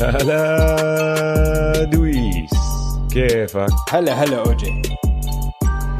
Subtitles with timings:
[0.00, 2.50] هلا دويس
[3.12, 4.82] كيفك؟ هلا هلا أوجي.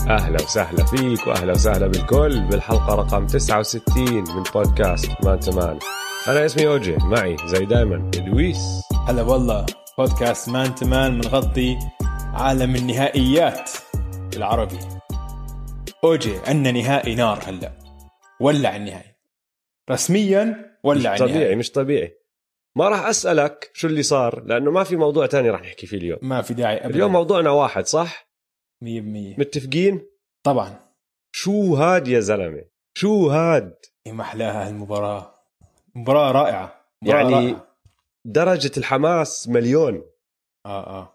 [0.09, 5.79] أهلا وسهلا فيك وأهلا وسهلا بالكل بالحلقة رقم 69 من بودكاست مان تمان
[6.29, 8.83] أنا اسمي أوجي معي زي دايما دويس.
[9.09, 9.67] هلا والله
[9.99, 11.79] بودكاست مان تمان بنغطي
[12.35, 13.71] عالم النهائيات
[14.33, 14.79] بالعربي
[16.05, 17.73] أوجي عندنا نهائي نار هلا.
[18.41, 19.15] ولع النهائي.
[19.91, 21.39] رسميا ولع مش النهائي.
[21.39, 22.18] طبيعي مش طبيعي.
[22.79, 26.19] ما راح أسألك شو اللي صار لأنه ما في موضوع تاني راح نحكي فيه اليوم.
[26.23, 26.95] ما في داعي ابدا.
[26.95, 28.29] اليوم موضوعنا واحد صح؟
[28.85, 28.87] 100%
[29.39, 30.07] متفقين؟
[30.47, 30.81] طبعا.
[31.33, 33.75] شو هاد يا زلمة؟ شو هاد؟
[34.07, 35.35] إيه ما احلاها هالمباراة.
[35.95, 36.85] مباراة رائعة.
[37.03, 37.67] مباراة يعني رائعة.
[38.25, 40.03] درجة الحماس مليون.
[40.67, 41.15] آه آه.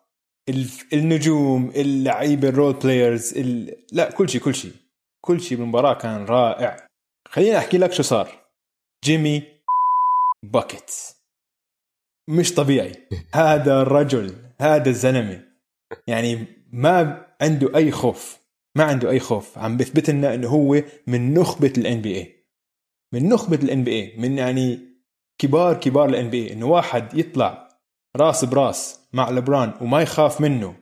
[0.93, 3.75] النجوم اللعيبة ال role players ال...
[3.91, 4.73] لا كل شيء كل شيء.
[5.21, 6.87] كل شيء بالمباراة كان رائع.
[7.27, 8.29] خليني أحكي لك شو صار.
[9.03, 9.43] جيمي
[10.43, 11.22] buckets
[12.29, 12.91] مش طبيعي.
[13.33, 15.43] هذا الرجل هذا الزلمة.
[16.07, 18.39] يعني ما عنده أي خوف
[18.77, 19.57] ما عنده أي خوف.
[19.57, 22.45] عم بيثبت لنا إنه هو من نخبة ال NBA
[23.13, 24.79] من نخبة ال NBA من يعني
[25.37, 27.69] كبار كبار ال NBA إنه واحد يطلع
[28.15, 30.75] راس براس مع لبران وما يخاف منه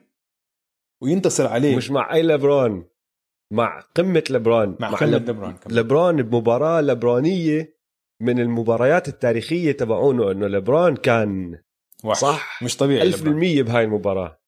[1.01, 1.75] وينتصر عليه.
[1.75, 2.83] مش مع أي لبران
[3.53, 5.77] مع قمة لبران مع قمة لب- لبران كمان.
[5.77, 7.80] لبران بمباراة لبرانيه
[8.21, 11.59] من المباريات التاريخية تبعونه إنه لبران كان
[12.03, 12.19] وحش.
[12.19, 12.63] صح.
[12.63, 13.33] مش طبيعي ألف لبران.
[13.33, 14.39] بالمية بهاي المباراة.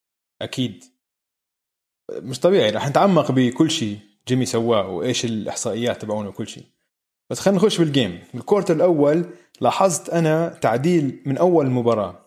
[0.41, 0.83] أكيد.
[2.11, 2.69] مش طبيعي.
[2.69, 6.65] رح نتعمق بكل شيء جيمي سواه وإيش الإحصائيات تبعونه وكل شيء.
[7.29, 9.25] بس خلينا نخش بال game بال quarter الأول
[9.61, 12.25] لاحظت أنا تعديل من أول مباراه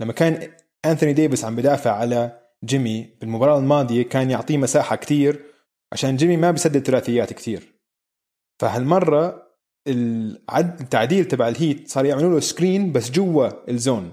[0.00, 0.52] لما كان
[0.84, 5.44] أنثوني ديفيس عم بدافع على جيمي بالمباراة الماضية كان يعطيه مساحة كتير
[5.92, 7.74] عشان جيمي ما بيسدد ثلاثيات كتير.
[8.58, 9.43] فهالمرة
[9.86, 14.12] التعديل تبع الهيت صار يعملوا له screen بس جوا ال zone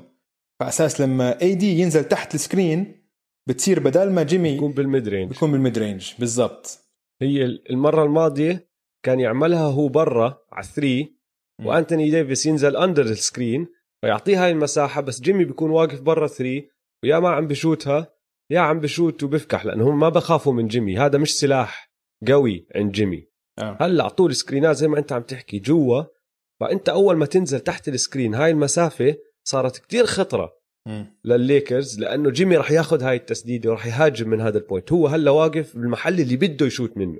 [0.59, 3.01] فأساس لما اي دي ينزل تحت ال screen
[3.49, 6.79] بتصير بدل ما جيمي يكون بال mid range بيكون بال mid range بالضبط.
[7.21, 8.69] هي المرة الماضية
[9.05, 11.07] كان يعملها هو برا على 3
[11.59, 11.65] مم.
[11.67, 13.67] وأنتوني ديفيس ينزل under ال screen
[14.01, 16.61] فيعطيه هاي المساحة بس جيمي بيكون واقف برا 3
[17.03, 18.13] ويا ما عم بشوتها
[18.51, 21.91] يا عم بشوت وبفكح لأنه هم ما بخافوا من جيمي هذا مش سلاح
[22.27, 23.30] قوي عند جيمي
[23.61, 23.77] آه.
[23.81, 26.03] هلا طول screenات زي ما انت عم تحكي جوا
[26.59, 31.05] فانت أول ما تنزل تحت ال screen هاي المسافة صارت كتير خطرة مم.
[31.25, 34.91] للليكرز لأنه جيمي راح ياخذ هاي التسديدة وراح يهاجم من هذا ال point.
[34.91, 37.19] هو هلا واقف بالمحل اللي بده يشوت منه.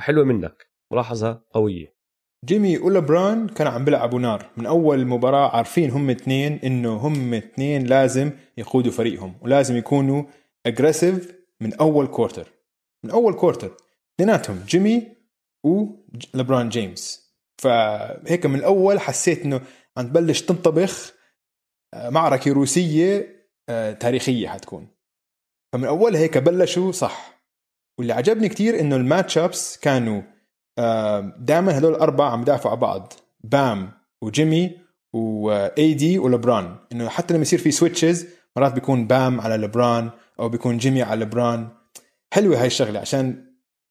[0.00, 0.66] حلوة منك.
[0.92, 1.98] ملاحظة قوية.
[2.44, 7.86] جيمي ولبران كانوا عم بيلعبوا نار من أول مباراة عارفين هم اثنين إنه هم اثنين
[7.86, 10.24] لازم يقودوا فريقهم ولازم يكونوا
[10.66, 12.46] aggressive من أول quarter
[13.04, 13.76] من أول quarter
[14.14, 14.64] اثنيناتهم.
[14.66, 15.17] جيمي
[15.64, 17.28] ولبران جيمس.
[17.62, 19.60] فهيك من الأول حسيت إنه
[19.96, 21.12] عم تبلش تنطبخ
[21.94, 23.36] آه، معركة روسية
[23.68, 24.88] آه، تاريخية حتكون.
[25.72, 27.42] فمن اولها هيك بلشوا صح.
[27.98, 30.22] واللي عجبني كتير إنه ال match ups كانوا
[31.38, 33.12] دائما هدول الأربعة عم يدافعوا بعض.
[33.44, 33.92] بام
[34.22, 34.78] وجيمي
[35.12, 38.26] و AD ولبران إنه حتى لما يصير في switches
[38.56, 40.10] مرات بيكون بام على لبران
[40.40, 41.68] أو بيكون جيمي على لبران
[42.34, 43.47] حلوة هاي الشغلة عشان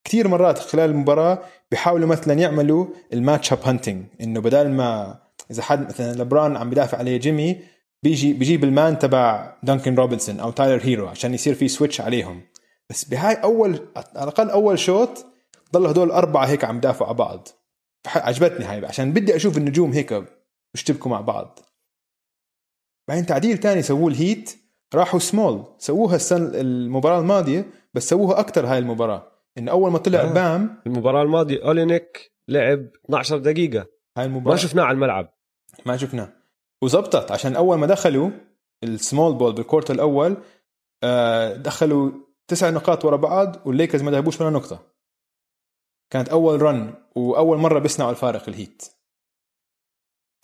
[0.07, 1.39] كثير مرات خلال المباراة
[1.71, 5.19] بيحاولوا مثلا يعملوا ال match up hunting إنه بدل ما
[5.51, 7.61] إذا حد مثلا لبران عم بدافع عليه جيمي
[8.03, 12.41] بيجي بيجيب ال man تبع دانكن روبنسون أو تايلر هيرو عشان يصير في switch عليهم.
[12.89, 15.25] بس بهاي اول على الأقل أول شوط
[15.73, 17.47] ضلوا هدول الاربعه هيك عم دافعوا على بعض.
[18.15, 20.23] عجبتني هاي عشان بدي أشوف النجوم هيك
[20.75, 21.59] يشتبكوا مع بعض.
[23.07, 24.57] بعدين تعديل تاني سووه الهيت
[24.95, 25.63] راحوا سمول.
[25.77, 29.36] سووها السنة المباراة الماضية بس سووها أكثر هاي المباراة.
[29.57, 30.33] انه أول ما طلع آه.
[30.33, 33.87] بام المباراة الماضية أولينيك لعب 12 دقيقة.
[34.17, 34.55] هاي المباراة.
[34.55, 35.33] ما شفناه على الملعب.
[35.85, 36.33] ما شفناه.
[36.83, 38.29] وزبطت عشان أول ما دخلوا
[38.83, 40.37] ال small ball بال quarter الأول
[41.03, 42.11] آه، دخلوا
[42.47, 44.79] تسع نقاط ورا بعض والليكرز ما ذهبوش ولا نقطة.
[46.09, 48.83] كانت أول run وأول مرة بيصنعوا الفارق الهيت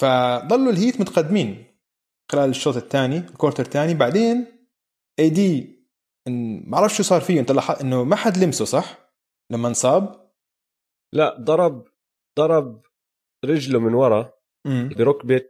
[0.02, 1.66] فضلوا الهيت متقدمين
[2.32, 3.94] خلال الشوط الثاني ال quarter الثاني.
[3.94, 4.46] بعدين
[5.20, 5.84] اي دي
[6.28, 7.52] ما بعرف شو صار فيه انت
[7.82, 9.03] إنه ما حد لمسه صح؟
[9.52, 10.30] لما انصاب؟
[11.14, 11.88] لا ضرب
[12.40, 12.82] ضرب
[13.46, 14.34] رجله من ورا
[14.66, 15.50] بركبة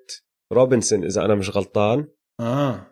[0.53, 2.07] روبنسون إذا أنا مش غلطان.
[2.39, 2.87] آه.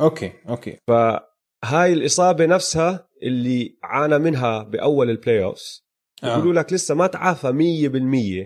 [0.00, 0.78] okay okay.
[0.88, 5.88] فهاي الإصابة نفسها اللي عانى منها بأول ال playoffs
[6.22, 7.52] بيقولوا لك لسه ما تعافى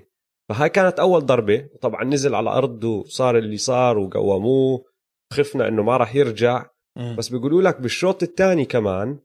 [0.01, 0.07] 100%
[0.49, 1.69] فهاي كانت أول ضربة.
[1.81, 4.85] طبعا نزل على الأرض وصار اللي صار وقوموه
[5.33, 6.67] خفنا إنه ما راح يرجع.
[6.99, 7.17] مم.
[7.17, 9.21] بس بيقولوا لك بالشوط الثاني كمان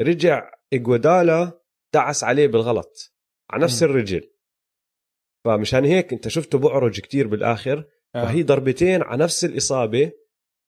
[0.00, 1.60] رجع اجوادالا
[1.94, 3.14] دعس عليه بالغلط
[3.50, 3.82] على نفس.
[3.82, 4.30] الرجل.
[5.44, 8.24] فمشان هيك انت شفته بعرج كتير بالآخر آه.
[8.24, 10.12] فهي ضربتين على نفس الإصابة.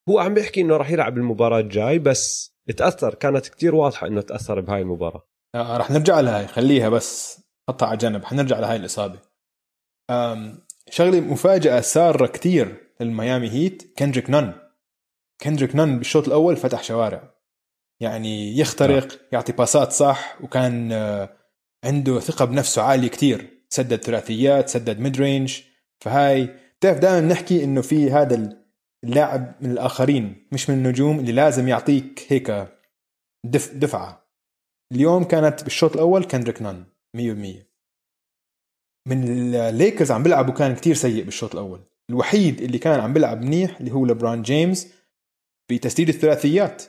[0.08, 4.60] هو عم بيحكي إنه راح يلعب المباراة الجاي بس تاثر كانت كتير واضحة إنه تأثر
[4.60, 5.28] بهاي المباراة.
[5.54, 9.20] آه رح نرجع لهاي خليها بس حطها على جنب حنرجع لهاي الإصابة.
[10.90, 14.54] شغلة مفاجأة سارة كتير للميامي هيت كندريك نن
[15.40, 17.35] كندريك نن بالشوط الأول فتح شوارع.
[18.00, 19.18] يعني يخترق آه.
[19.32, 21.36] يعطي pass ات صح وكان آه،
[21.84, 23.56] عنده ثقة بنفسه عاليه كتير.
[23.68, 25.60] سدد ثلاثيات سدد mid range
[26.00, 28.56] فهاي بتعرف دائما نحكي إنه في هذا
[29.04, 32.68] اللاعب من الآخرين مش من النجوم اللي لازم يعطيك هيك
[33.44, 34.26] دف دفعة.
[34.92, 36.84] اليوم كانت بالشوط الأول كندريك نن
[37.16, 37.20] 100%
[39.08, 41.80] من الليكرز عم بيلعبوا كان كتير سيء بالشوط الأول.
[42.10, 44.88] الوحيد اللي كان عم بيلعب منيح اللي هو لبران جيمس
[45.70, 46.82] بتسديد الثلاثيات.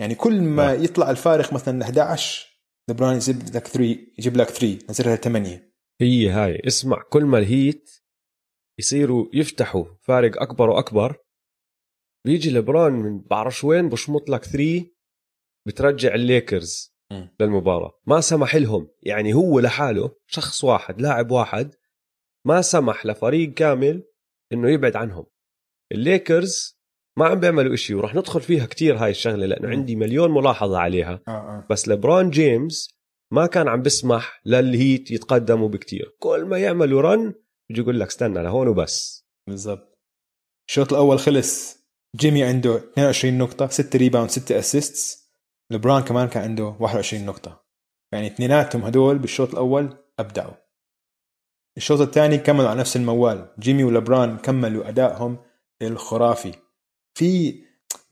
[0.00, 0.74] يعني كل ما آه.
[0.74, 2.54] يطلع الفارق مثلا 11
[2.90, 3.82] لبران يجيب لك 3
[4.18, 6.62] يجيب لك 3 نزلها 8 هي هاي.
[6.66, 7.90] اسمع كل ما الهيت
[8.78, 11.16] يصيروا يفتحوا فارق أكبر وأكبر
[12.26, 14.86] بيجي لبران من بعرفش وين بشمط لك 3
[15.66, 17.26] بترجع الليكرز م.
[17.40, 18.00] للمباراة.
[18.06, 18.88] ما سمح لهم.
[19.02, 21.74] يعني هو لحاله شخص واحد لاعب واحد
[22.46, 24.04] ما سمح لفريق كامل
[24.52, 25.26] إنه يبعد عنهم.
[25.92, 26.80] الليكرز
[27.18, 31.20] ما عم بيعملوا إشي وراح ندخل فيها كتير هاي الشغلة لأنه عندي مليون ملاحظة عليها.
[31.28, 31.66] آه آه.
[31.70, 32.88] بس لبران جيمس
[33.32, 36.16] ما كان عم بسمح للهيت يتقدموا بكتير.
[36.18, 37.34] كل ما يعملوا run
[37.68, 39.26] بيجي يقول لك استنى لهون وبس.
[39.46, 39.98] بالضبط.
[40.68, 41.84] الشوط الأول خلص.
[42.16, 45.30] جيمي عنده 22 نقطة 6 rebound 6 assists
[45.70, 47.64] لبران كمان كان عنده 21 نقطة.
[48.12, 50.54] يعني اثنيناتهم هدول بالشوط الأول أبدعوا.
[51.76, 53.54] الشوط الثاني كملوا على نفس الموال.
[53.58, 55.38] جيمي ولبران كملوا أدائهم
[55.82, 56.52] الخرافي.
[57.14, 57.60] في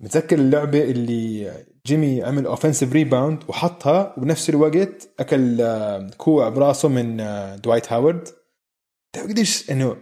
[0.01, 1.53] متذكر اللعبة اللي
[1.87, 8.29] جيمي عمل offensive rebound وحطها وبنفس الوقت أكل آه، كوع براسه من آه، دوايت هاورد
[9.17, 9.97] قديش إنه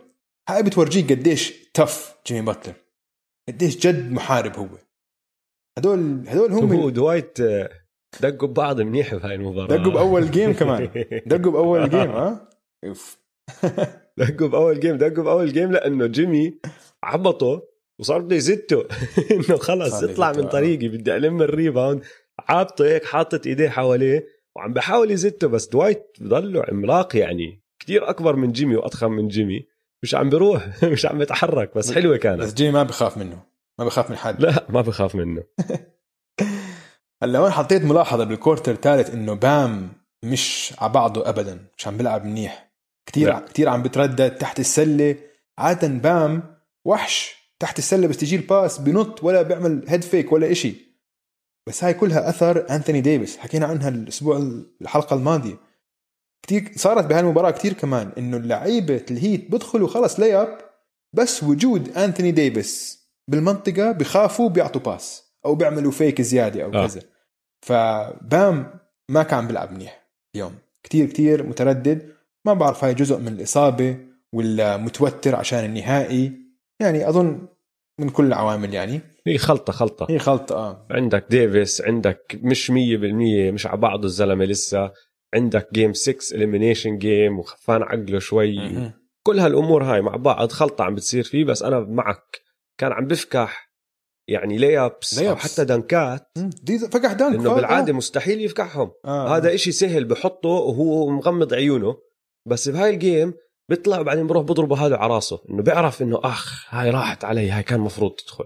[0.49, 2.75] هاي بتورجيك قديش tough جيمي باتلر.
[3.49, 4.69] قديش جد محارب هو.
[5.79, 7.71] هدول هدول هم هو دوايت آه،
[8.21, 9.77] دقوا ببعض منيح بهاي المباراة.
[9.77, 10.91] دقوا بأول game كمان.
[11.27, 12.49] دقوا بأول game ها
[12.85, 13.19] أوف.
[14.19, 16.61] دقوا بأول game دقوا بأول game لأنه جيمي
[17.03, 17.70] عبطه
[18.01, 18.85] وصار بده يزته
[19.35, 22.05] إنه خلص اطلع من طريقي بدي ألم ال rebound
[22.49, 24.27] عابطة هيك حاطط إيديه حواليه
[24.57, 27.63] وعم بحاول يزته بس دوايت بضله عملاق يعني.
[27.79, 29.67] كتير أكبر من جيمي وأضخم من جيمي.
[30.03, 32.41] مش عم بيروح مش عم يتحرك بس حلوة كانت.
[32.43, 33.43] بس جيمي ما بخاف منه.
[33.79, 34.41] ما بخاف من حد.
[34.43, 35.43] لا ما بخاف منه.
[37.23, 39.93] هلأ وين حطيت ملاحظة بال quarter الثالث إنه بام
[40.25, 42.71] مش على بعضه ابدا مش عم بيلعب منيح.
[43.07, 45.17] كثير كثير عم بتردد تحت السلة.
[45.59, 46.43] عاده بام
[46.85, 47.40] وحش.
[47.61, 50.75] تحت السلة بس تجي ال pass بنط ولا بيعمل head fake ولا إشي.
[51.67, 54.37] بس هاي كلها أثر انثوني ديفيس حكينا عنها الأسبوع
[54.83, 55.57] الحلقة الماضية.
[56.47, 60.59] كثير صارت بهاي المباراة كثير كمان إنه اللعيبة الهيت بدخلوا خلص layup
[61.13, 66.87] بس وجود انثوني ديفيس بالمنطقة بخافوا بيعطوا pass أو بيعملوا fake زيادة أو آه.
[66.87, 67.03] كذا.
[67.63, 70.55] فبام ما كان بيلعب منيح اليوم.
[70.83, 72.13] كثير كثير متردد.
[72.45, 73.97] ما بعرف هاي جزء من الإصابة
[74.33, 76.33] ولا متوتر عشان النهائي.
[76.81, 77.49] يعني أظن
[78.01, 79.01] من كل العوامل يعني.
[79.27, 80.07] هي خلطة خلطة.
[80.11, 80.87] هي خلطة آه.
[80.91, 84.93] عندك ديفيس عندك مش مية بالمية مش على بعضه الزلمة لسه.
[85.35, 88.93] عندك game 6 elimination game وخفان عقله شوي.
[89.23, 92.41] كل هالأمور هاي مع بعض خلطة عم بتصير فيه بس أنا معك.
[92.79, 93.71] كان عم بفكح
[94.29, 96.33] يعني layups أو حتى dunk ات
[96.63, 97.97] دي فكح dunk إنه بالعاده آه.
[97.97, 98.91] مستحيل يفكحهم.
[99.05, 99.37] آه.
[99.37, 101.97] هذا إشي سهل بحطه وهو مغمض عيونه.
[102.47, 103.35] بس بهاي ال game
[103.71, 107.63] بيطلع وبعدين بروح بضربه هذا على راسه إنه بيعرف إنه أخ هاي راحت علي هاي
[107.63, 108.45] كان مفروض تدخل.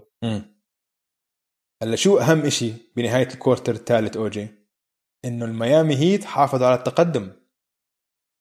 [1.83, 4.47] هلا شو أهم إشي بنهاية ال quarter الثالث OG
[5.25, 7.31] إنه الميامي هيت حافظ على التقدم.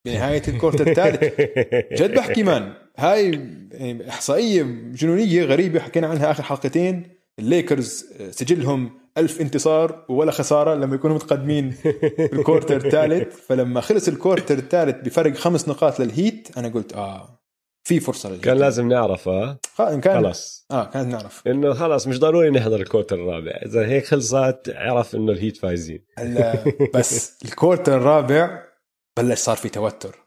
[0.07, 1.41] بنهاية ال quarter الثالث.
[2.03, 2.75] جد بحكي man.
[2.97, 3.41] هاي
[4.09, 4.63] إحصائية
[4.93, 7.14] جنونية غريبة حكينا عنها آخر حلقتين.
[7.39, 11.75] الليكرز سجلهم ألف انتصار ولا خسارة لما يكونوا متقدمين
[12.33, 13.37] بال quarter الثالث.
[13.37, 17.41] فلما خلص ال quarter الثالث بفرق خمس نقاط للهيت أنا قلت آه
[17.89, 18.45] في فرصة للهيت.
[18.45, 21.43] كان لازم نعرف آه؟ كان خلص آه كانت نعرف.
[21.47, 23.51] إنه خلص مش ضروري نحضر ال quarter الرابع.
[23.67, 26.05] إذا هيك خلصت اعرف إنه الهيت فايزين.
[26.95, 28.63] بس ال quarter الرابع
[29.19, 30.19] بلش صار في توتر.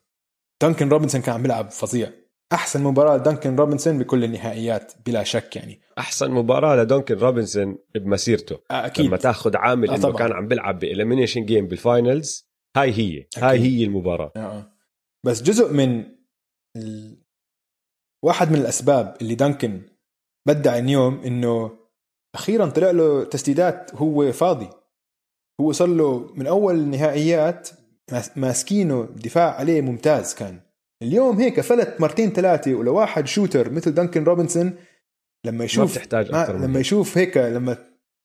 [0.62, 2.12] دانكن روبنسون كان عم بيلعب فظيع.
[2.54, 5.82] أحسن مباراة دانكن روبنسون بكل النهائيات بلا شك يعني.
[5.98, 8.60] أحسن مباراة لدانكن روبنسون بمسيرته.
[8.72, 9.06] آه، أكيد.
[9.06, 13.20] لما تأخذ عامل آه إنه كان عم بيلعب ب elimination game بال finals هاي هي.
[13.20, 13.44] أكيد.
[13.44, 14.32] هاي هي المباراة.
[14.36, 14.72] آه،, آه.
[15.26, 16.06] بس جزء من
[16.78, 17.18] ال...
[18.26, 19.82] واحد من الأسباب اللي دانكن
[20.48, 21.78] بدع اليوم إنه
[22.36, 24.70] أخيرا طلع له تسديدات هو فاضي.
[25.62, 27.70] هو صار له من أول النهائيات
[28.36, 30.67] ماسكينه دفاع عليه ممتاز كان.
[31.02, 34.76] اليوم هيك فلت مرتين ثلاثة ولواحد shooter مثل دانكن روبنسون
[35.46, 37.78] لما يشوف تحتاج أكثر لما يشوف هيك لما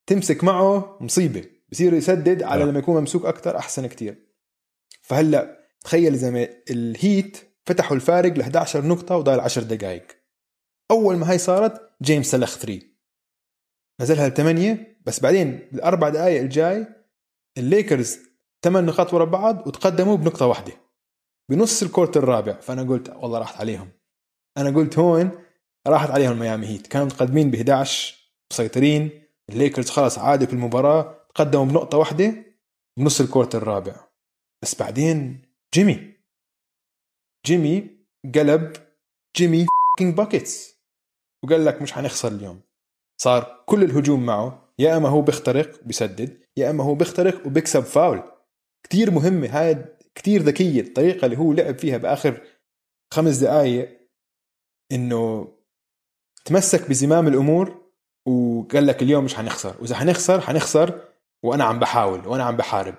[0.07, 2.67] تمسك معه مصيبة بصير يسدد على آه.
[2.67, 4.29] لما يكون ممسوك أكثر أحسن كتير.
[5.03, 10.07] فهلأ تخيل زي الهيت فتحوا الفارق ل 11 نقطة وضايل 10 دقائق
[10.91, 12.81] أول ما هاي صارت جيمس سلخ 3
[14.01, 16.87] نزلها لثمانية بس بعدين بالاربع دقائق الجاي
[17.59, 18.19] الليكرز
[18.63, 20.73] ثمان نقاط ورا بعض وتقدموا بنقطة واحدة.
[21.51, 22.61] بنص ال quarter الرابع.
[22.61, 23.91] فأنا قلت والله راحت عليهم.
[24.59, 25.31] أنا قلت هون
[25.87, 26.87] راحت عليهم ميامي هيت.
[26.87, 29.27] كانوا متقدمين ب 11 مسيطرين.
[29.51, 31.27] الليكرز خلص عادوا في المباراة.
[31.35, 32.35] تقدموا بنقطة واحدة
[32.99, 34.09] بنص ال quarter الرابع.
[34.63, 35.43] بس بعدين
[35.75, 36.13] جيمي.
[37.47, 37.91] جيمي
[38.35, 38.73] قلب
[39.37, 39.67] جيمي
[40.01, 40.75] Buckets
[41.45, 42.61] وقال لك مش حنخسر اليوم.
[43.23, 44.75] صار كل الهجوم معه.
[44.79, 46.43] يا أما هو بيخترق بيسدد.
[46.57, 48.23] يا أما هو بيخترق وبيكسب فاول.
[48.85, 49.85] كتير مهمة هاي
[50.15, 52.41] كتير ذكية الطريقة اللي هو لعب فيها بآخر
[53.15, 54.09] خمس دقائق
[54.93, 55.53] إنه
[56.45, 57.83] تمسك بزمام الأمور
[58.29, 61.09] وقال لك اليوم مش حنخسر وإذا حنخسر حنخسر
[61.45, 62.95] وأنا عم بحاول وأنا عم بحارب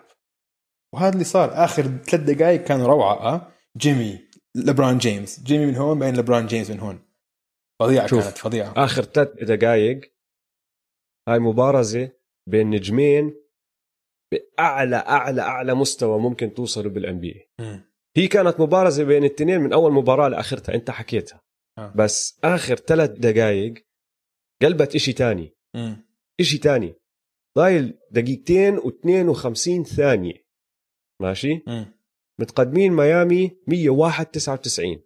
[0.94, 4.20] وهذا اللي صار آخر ثلاث دقائق كان روعة أه؟ جيمي
[4.56, 7.00] لبران جيمس جيمي من هون بين لبران جيمس من هون
[7.82, 8.08] فظيعة.
[8.08, 10.14] كانت فظيعة آخر ثلاث دقائق
[11.30, 12.12] هاي مبارزة
[12.50, 13.43] بين نجمين
[14.34, 17.50] بأعلى أعلى أعلى مستوى ممكن توصلوا بال NBA.
[18.18, 21.42] هي كانت مبارزة بين الاثنين من أول مباراة لآخرتها أنت حكيتها.
[21.78, 21.94] آه.
[21.96, 23.74] بس آخر ثلاث دقائق
[24.62, 25.56] قلبت إشي تاني.
[25.76, 26.06] مم.
[26.40, 26.94] إشي تاني.
[27.58, 30.46] ضايل دقيقتين و52 ثانية.
[31.22, 31.86] ماشي؟ مم.
[32.40, 35.04] متقدمين ميامي 101 99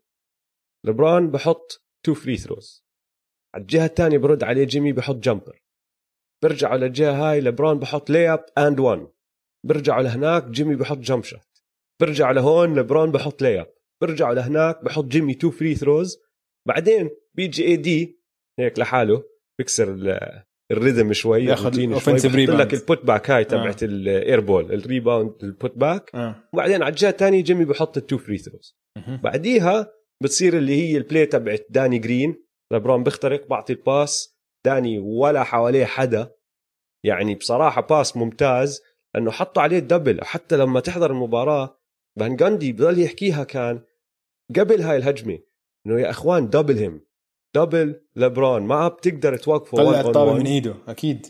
[0.86, 2.86] لبران بحط two free throws
[3.55, 5.63] على الجهة الثانية برد عليه جيمي بحط jumper
[6.43, 9.07] برجعوا للجهه هاي لبران بحط lay up and 1
[9.67, 11.39] برجعوا لهناك جيمي بحط jump shot.
[12.01, 13.67] برجع لهون لبران بحط lay up.
[14.01, 16.17] برجعوا لهناك بحط جيمي two free throws.
[16.67, 18.20] بعدين بيجي AD
[18.59, 19.24] هيك لحاله
[19.59, 22.74] بيكسر ال- ال rhythm شوي ياخذ offensive بحط لك.
[22.74, 26.50] ال put back هاي تبعت ال air ball ال rebound ال put back آه.
[26.53, 28.77] وبعدين على الجهة الثانية جيمي بحط ال two free throws.
[29.24, 29.91] بعديها
[30.24, 32.43] بتصير اللي هي ال play تبعت داني جرين.
[32.74, 36.31] لبرون بيخترق بعطي ال pass داني ولا حواليه حدا.
[37.05, 38.81] يعني بصراحة pass ممتاز.
[39.17, 41.79] إنه حطوا عليه ال double حتى لما تحضر المباراة
[42.19, 43.81] فان جاندي بضل يحكيها كان
[44.55, 45.39] قبل هاي الهجمة
[45.86, 47.01] إنه يا إخوان double him
[47.56, 50.33] double لبرون ما بتقدر توقفه طلع الطابة.
[50.33, 51.27] من إيده أكيد.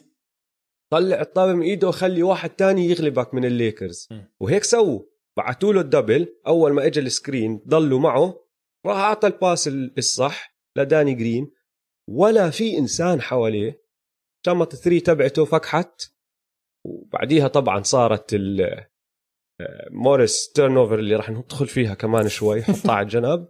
[0.91, 4.07] طلع الطابة من إيده وخلي واحد تاني يغلبك من الليكرز.
[4.11, 4.21] م.
[4.39, 4.99] وهيك سووا.
[5.37, 6.35] بعتوا له ال double.
[6.47, 8.39] أول ما اجى ال screen ضلوا معه.
[8.85, 11.51] راح أعطى ال pass ال- الصح لداني جرين.
[12.09, 13.81] ولا في إنسان حواليه
[14.45, 16.11] شمط ال three تبعته فكحت.
[16.85, 23.47] وبعديها طبعا صارت آه، موريس turnover اللي راح ندخل فيها كمان شوي حطها على الجنب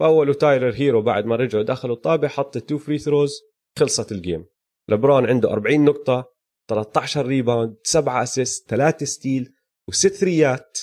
[0.00, 3.40] فاولوا تايلر هيرو بعد ما رجعوا دخلوا الطابة حط ال two free throws
[3.78, 4.46] خلصت ال game
[4.90, 6.34] لبرون عنده 40 نقطة
[6.70, 9.54] 13 rebound 7 assist 3 steal
[9.88, 10.78] وست ثريات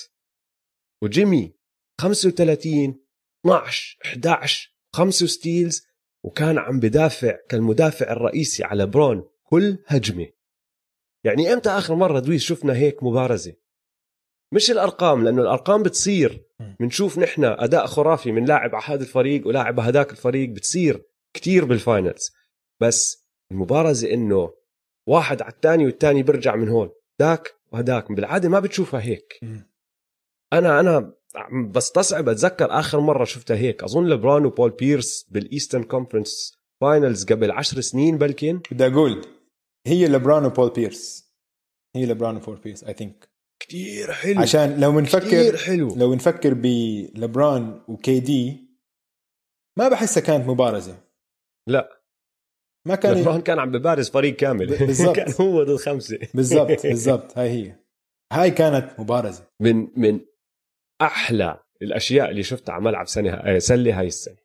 [1.02, 1.54] وجيمي
[2.00, 3.04] 35
[3.46, 5.86] 12 11 5 steals
[6.24, 10.26] وكان عم بدافع كالمدافع الرئيسي على لبرون كل هجمة.
[11.24, 13.54] يعني إمتى آخر مرة دويس شفنا هيك مبارزة؟
[14.52, 16.44] مش الأرقام لأنه الأرقام بتصير.
[16.80, 21.02] بنشوف نحن أداء خرافي من لاعب على هذا الفريق ولاعب على هذاك الفريق بتصير
[21.34, 22.32] كتير بال finals
[22.80, 24.52] بس المبارزة إنه
[25.06, 28.12] واحد على الثاني والثاني بيرجع من هون ذاك وهداك.
[28.12, 29.40] بالعادة ما بتشوفها هيك.
[30.52, 31.12] أنا أنا
[31.70, 33.82] بستصعب أتذكر آخر مرة شفتها هيك.
[33.82, 38.60] أظن لبران وبول بيرس بال Eastern Conference finals قبل عشر سنين بلكن.
[38.70, 39.26] بدي أقول.
[39.86, 41.32] هي لبران وبول بيرس.
[41.96, 43.28] هي لبران وبول بيرس I think
[43.62, 44.40] كتير حلو.
[44.40, 45.94] عشان لو كتير بنفكر حلو.
[45.96, 48.68] لو نفكر بلبران و KD
[49.78, 51.04] ما بحسها كانت مبارزة.
[51.68, 52.02] لا.
[52.88, 54.66] ما كان لبران كان عم ببارز فريق كامل.
[54.86, 55.16] بالضبط.
[55.16, 57.38] كان هو ضد خمسه بالضبط بالضبط.
[57.38, 57.76] هاي هي.
[58.32, 59.48] هاي كانت مبارزة.
[59.60, 60.20] من من
[61.02, 64.36] أحلى الأشياء اللي شفتها على ملعب سنه آه، سلة هاي السنة.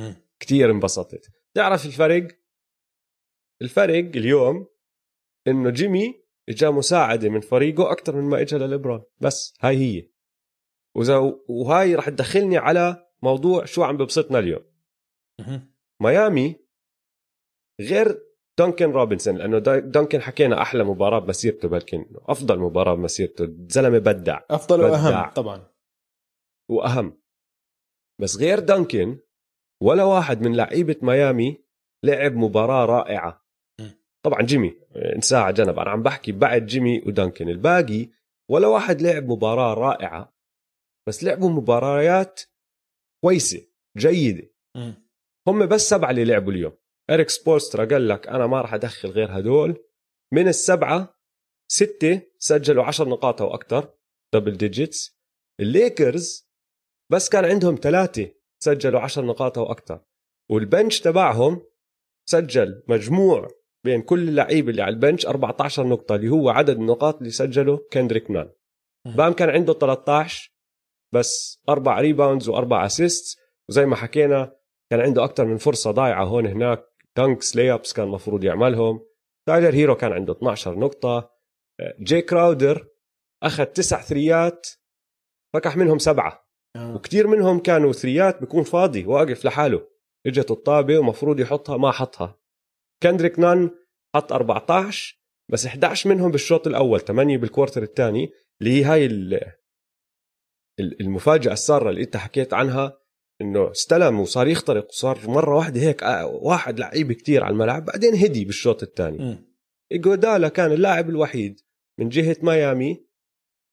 [0.00, 0.14] مم.
[0.40, 1.30] كتير انبسطت.
[1.54, 2.28] تعرف الفرق
[3.62, 4.66] الفرق اليوم
[5.48, 10.10] إنه جيمي إجا مساعدة من فريقه أكثر من ما اجى لليبرون بس هاي هي.
[10.96, 11.16] وإذا
[11.48, 14.64] وهاي رح تدخلني على موضوع شو عم ببسطنا اليوم.
[16.00, 16.56] ميامي
[17.80, 18.22] غير
[18.58, 23.44] دونكن روبنسون لأنه دونكن حكينا أحلى مباراة بمسيرته بلكن أفضل مباراة بمسيرته.
[23.44, 24.40] الزلمه بدع.
[24.50, 24.90] أفضل بدع.
[24.90, 25.66] واهم طبعا.
[26.68, 27.20] وأهم.
[28.20, 29.18] بس غير دانكن
[29.82, 31.64] ولا واحد من لعيبة ميامي
[32.04, 33.49] لعب مباراة رائعة.
[34.24, 34.74] طبعا جيمي
[35.16, 35.78] انساه على جنب.
[35.78, 37.48] أنا عم بحكي بعد جيمي ودانكن.
[37.48, 38.08] الباقي
[38.50, 40.34] ولا واحد لعب مباراة رائعة
[41.08, 42.40] بس لعبوا مباريات
[43.24, 44.50] كويسة جيدة.
[45.48, 46.72] هم بس سبعة اللي لعبوا اليوم.
[47.10, 49.84] إريك سبولسترا قال لك أنا ما راح أدخل غير هدول.
[50.32, 51.20] من السبعة
[51.72, 53.94] ستة سجلوا 10 نقاط أو أكثر
[54.34, 55.20] double digits
[55.60, 56.50] الليكرز
[57.12, 60.04] بس كان عندهم ثلاثة سجلوا 10 نقاط أو أكثر
[60.50, 61.66] وال bench تبعهم
[62.28, 63.48] سجل مجموع
[63.84, 67.86] بين كل اللعيبه اللي على ال bench 14 نقطة اللي هو عدد النقاط اللي سجله
[67.92, 68.50] كندريك نان
[69.16, 70.52] بام كان عنده 13
[71.14, 73.38] بس أربع rebounds وأربع assist
[73.68, 74.56] وزي ما حكينا
[74.90, 76.86] كان عنده أكثر من فرصة ضايعة هون هناك.
[77.16, 79.06] دانكس ليابس كان المفروض يعملهم.
[79.48, 81.30] تايلر هيرو كان عنده 12 نقطة.
[82.00, 82.88] جاي كراودر
[83.42, 84.68] أخذ تسع ثريات
[85.54, 86.50] فقع منهم سبعة.
[86.76, 86.94] آه.
[86.94, 89.86] وكثير منهم كانوا ثريات بيكون فاضي واقف لحاله.
[90.26, 92.39] اجت الطابة ومفروض يحطها ما حطها.
[93.02, 93.70] كندريك نان
[94.14, 98.30] حط 14 بس 11 منهم بالشوط الأول 8 بالكوارتر الثاني
[98.60, 99.06] اللي هي هاي
[100.80, 103.00] المفاجأة السارة اللي أنت حكيت عنها
[103.40, 108.14] إنه استلم وصار يخترق وصار مرة واحدة هيك آه، واحد لعيب كتير على الملعب بعدين
[108.14, 109.18] هدي بالشوط الثاني.
[109.92, 111.60] ايجودالا كان اللاعب الوحيد
[112.00, 113.06] من جهة ميامي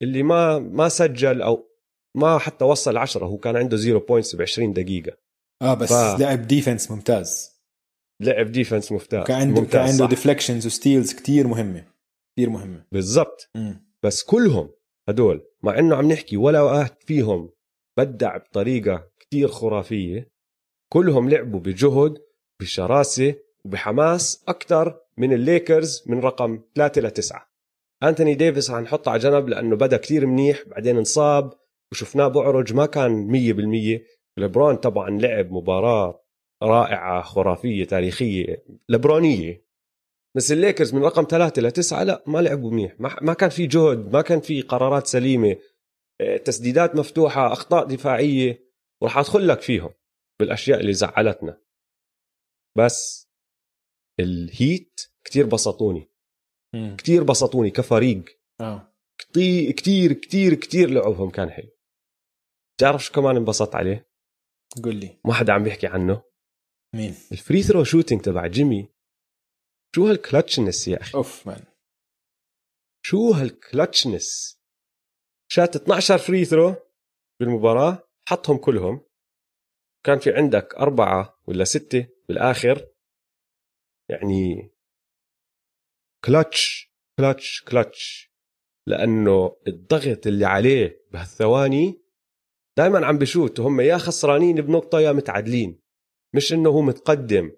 [0.01, 1.67] اللي ما ما سجل أو
[2.15, 5.17] ما حتى وصل 10 هو كان عنده zero points ب 20 دقيقة.
[5.61, 6.19] آه بس ف...
[6.19, 7.56] لعب defense ممتاز.
[8.21, 11.85] لعب defense ممتاز كان عنده كان عنده deflections و steals كتير مهمة.
[12.37, 12.85] كثير مهمة.
[12.91, 13.51] بالضبط.
[14.03, 14.69] بس كلهم
[15.09, 17.49] هدول مع إنه عم نحكي ولا واحد فيهم
[17.97, 20.31] بدع بطريقة كتير خرافية
[20.93, 22.17] كلهم لعبوا بجهد
[22.61, 27.47] بشراسة وبحماس أكثر من الليكرز من رقم 3 ل 9
[28.03, 31.53] أنتوني ديفيس حنحطه على جنب لأنه بدأ كتير منيح بعدين انصاب
[31.91, 33.27] وشفناه بعرج ما كان
[33.97, 34.01] 100%
[34.39, 36.23] لبرون طبعا لعب مباراة
[36.63, 39.67] رائعة خرافية تاريخية لبرونية.
[40.35, 42.95] بس الليكرز من رقم ثلاثة لتسعة لا ما لعبوا منيح.
[42.99, 45.55] ما كان في جهد ما كان في قرارات سليمة.
[46.21, 48.67] آه، تسديدات مفتوحة أخطاء دفاعية
[49.01, 49.93] وراح أدخل لك فيهم
[50.39, 51.61] بالأشياء اللي زعلتنا.
[52.77, 53.29] بس
[54.19, 56.11] الهيت كتير بسطوني.
[56.97, 58.25] كتير بسطوني كفريق.
[58.61, 58.93] آه.
[59.17, 61.69] كتير كتير كتير كتير لعبهم كان حلو.
[62.79, 64.09] تعرف شو كمان انبسطت عليه؟
[64.83, 65.19] قل لي.
[65.25, 66.26] ما حدا عم بيحكي عنه.
[66.97, 68.89] مين؟ ال free throw shooting تبع جيمي.
[69.95, 71.63] شو هال clutchness يا أخي؟ أوف man.
[73.05, 74.59] شو هال clutchness
[75.51, 76.75] شات 12 free throw
[77.39, 79.01] بالمباراة حطهم كلهم.
[80.05, 82.87] كان في عندك أربعة ولا ستة بالآخر.
[84.09, 84.71] يعني
[86.25, 88.33] clutch clutch clutch
[88.87, 92.01] لأنه الضغط اللي عليه بهالثواني
[92.77, 95.86] دائما عم بشوت وهم يا خسرانين بنقطة يا متعادلين.
[96.35, 97.51] مش إنه هو متقدم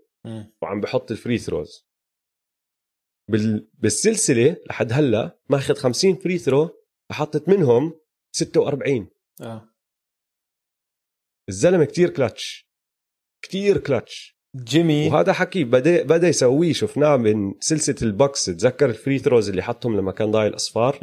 [0.61, 1.89] وعم بحط ال free throws
[3.73, 6.69] بالسلسلة لحد هلأ ماخذ 50 free throw
[7.11, 7.99] حط منهم
[8.35, 9.09] 46
[9.41, 9.69] آه.
[11.49, 12.69] الزلمة كتير كلتش
[13.41, 15.07] كتير كلتش جيمي.
[15.07, 16.73] وهذا حكي بدأ بدأ يسويه.
[16.73, 18.45] شفناه من سلسلة البوكس.
[18.45, 20.99] تذكر ال free throws اللي حطهم لما كان ضايل الأصفار؟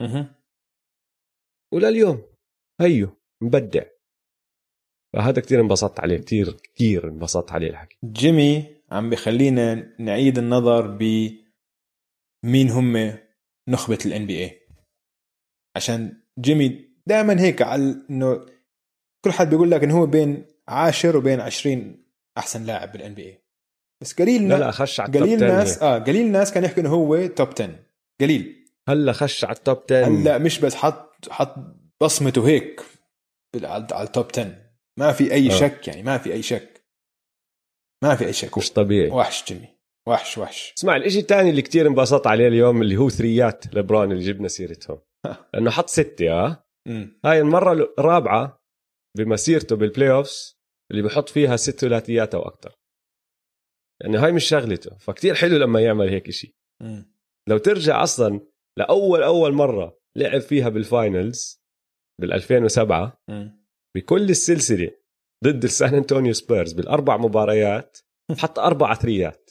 [1.74, 2.22] ولليوم
[2.80, 3.82] هيو مبدع.
[5.16, 7.96] فهذا كتير انبسطت عليه كتير كتير انبسطت عليه الحكي.
[8.04, 11.30] جيمي عم بخلينا نعيد النظر ب
[12.44, 13.18] مين هم
[13.68, 14.60] نخبة ال NBA
[15.76, 18.46] عشان جيمي دائما هيك على إنه
[19.24, 22.06] كل حد بيقول لك إنه هو بين عاشر وبين عشرين
[22.38, 23.42] أحسن لاعب بال NBA
[24.02, 27.26] بس قليل لا لا خش على قليل ناس آه قليل ناس كان يحكوا إنه هو
[27.26, 27.78] top 10
[28.20, 28.66] قليل.
[28.88, 31.54] هلأ خش على ال top 10 هلأ مش بس حط حط
[32.00, 32.80] بصمته هيك
[33.62, 34.65] على ال top 10
[34.98, 35.60] ما في أي أوه.
[35.60, 36.84] شك يعني ما في أي شك.
[38.04, 38.58] ما في أي شك.
[38.58, 39.10] مش طبيعي.
[39.10, 39.68] وحش جيمي
[40.08, 40.74] وحش وحش.
[40.78, 44.98] اسمع الإشي الثاني اللي كتير انبسطت عليه اليوم اللي هو ثريات لبران اللي جبنا سيرتهم.
[45.58, 46.66] انه حط ستة آه
[47.24, 48.62] هاي المرة الرابعة
[49.16, 50.58] بمسيرته بال playoffs
[50.90, 52.74] اللي بحط فيها ست ثلاثيات أو أكثر
[54.02, 54.98] يعني هاي مش شغلته.
[54.98, 56.54] فكتير حلو لما يعمل هيك شيء
[57.48, 58.40] لو ترجع أصلا
[58.78, 61.62] لأول أول مرة لعب فيها بال finals
[62.20, 63.22] بال 2007
[63.96, 64.90] بكل السلسلة
[65.44, 67.98] ضد السان أنطونيو سبيرز بالأربع مباريات
[68.40, 69.50] حط أربع ثريات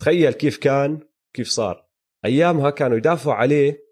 [0.00, 1.00] تخيل كيف كان
[1.34, 1.86] كيف صار.
[2.24, 3.84] أيامها كانوا يدافعوا عليه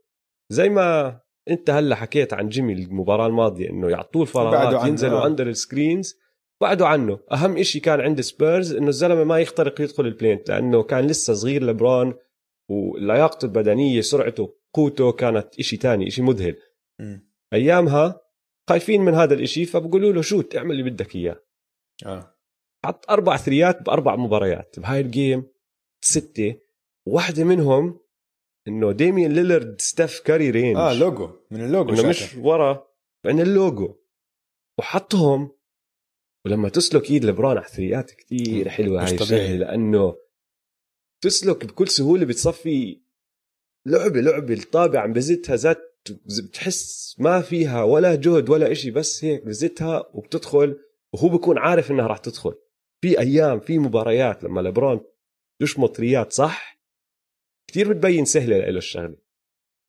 [0.52, 1.20] زي ما
[1.50, 6.18] أنت هلأ حكيت عن جيمي المباراة الماضية إنه يعطوه الفراغات ينزلوا under ال screens
[6.60, 7.18] بعدوا عنه.
[7.32, 11.34] أهم إشي كان عند سبيرز إنه الزلمة ما يخترق يدخل ال paint لأنه كان لسه
[11.34, 12.14] صغير لبرون
[12.70, 16.56] ولياقته البدنية سرعته قوته كانت إشي تاني إشي مذهل.
[17.00, 17.18] م.
[17.52, 18.29] أيامها
[18.70, 21.42] خايفين من هذا الإشي فبقولوا له shoot اعمل اللي بدك إياه.
[22.06, 22.36] آه.
[22.84, 24.80] حط أربع ثريات بأربع مباريات.
[24.80, 25.46] بهاي ال game
[26.04, 26.60] ستة.
[27.06, 28.00] واحدة منهم
[28.68, 32.86] إنه ديميان ليلرد ستيف كاري range آه لوجو من اللوجو إنه مش ورا
[33.26, 33.96] من اللوجو
[34.78, 35.52] وحطهم.
[36.46, 40.16] ولما تسلك إيد لبران على الثريات كثير حلوة هاي الشغله لأنه
[41.22, 43.00] تسلك بكل سهولة بتصفي
[43.86, 45.89] لعبة لعبة الطابع عم بزتها ذات
[46.42, 50.78] بتحس ما فيها ولا جهد ولا إشي بس هيك بزتها وبتدخل
[51.12, 52.54] وهو بكون عارف إنها راح تدخل.
[53.00, 55.00] في أيام في مباريات لما لبرون
[55.62, 56.80] يشمط ريات صح
[57.70, 59.16] كثير بتبين سهلة له الشغلة.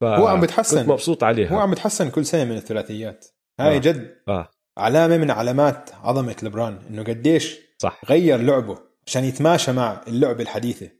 [0.02, 0.86] هو عم بتحسن.
[0.86, 1.48] مبسوط عليها.
[1.48, 3.26] هو عم بتحسن كل سنة من الثلاثيات.
[3.60, 3.78] هاي آه.
[3.78, 4.50] جد آه.
[4.78, 8.00] علامة من علامات عظمة لبران إنه قديش صح.
[8.08, 10.90] غير لعبه عشان يتماشى مع اللعبة الحديثة.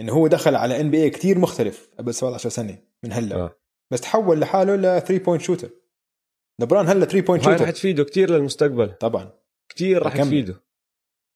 [0.00, 3.36] إنه هو دخل على NBA كثير مختلف قبل 17 سنة من هلأ.
[3.36, 3.61] آه.
[3.92, 5.70] بس تحول لحاله ل 3 point shooter
[6.60, 8.92] لبران هلا 3 point وهي رح shooter تفيده كثير للمستقبل.
[8.92, 9.32] طبعا.
[9.68, 10.16] كثير رح.
[10.16, 10.62] تفيده.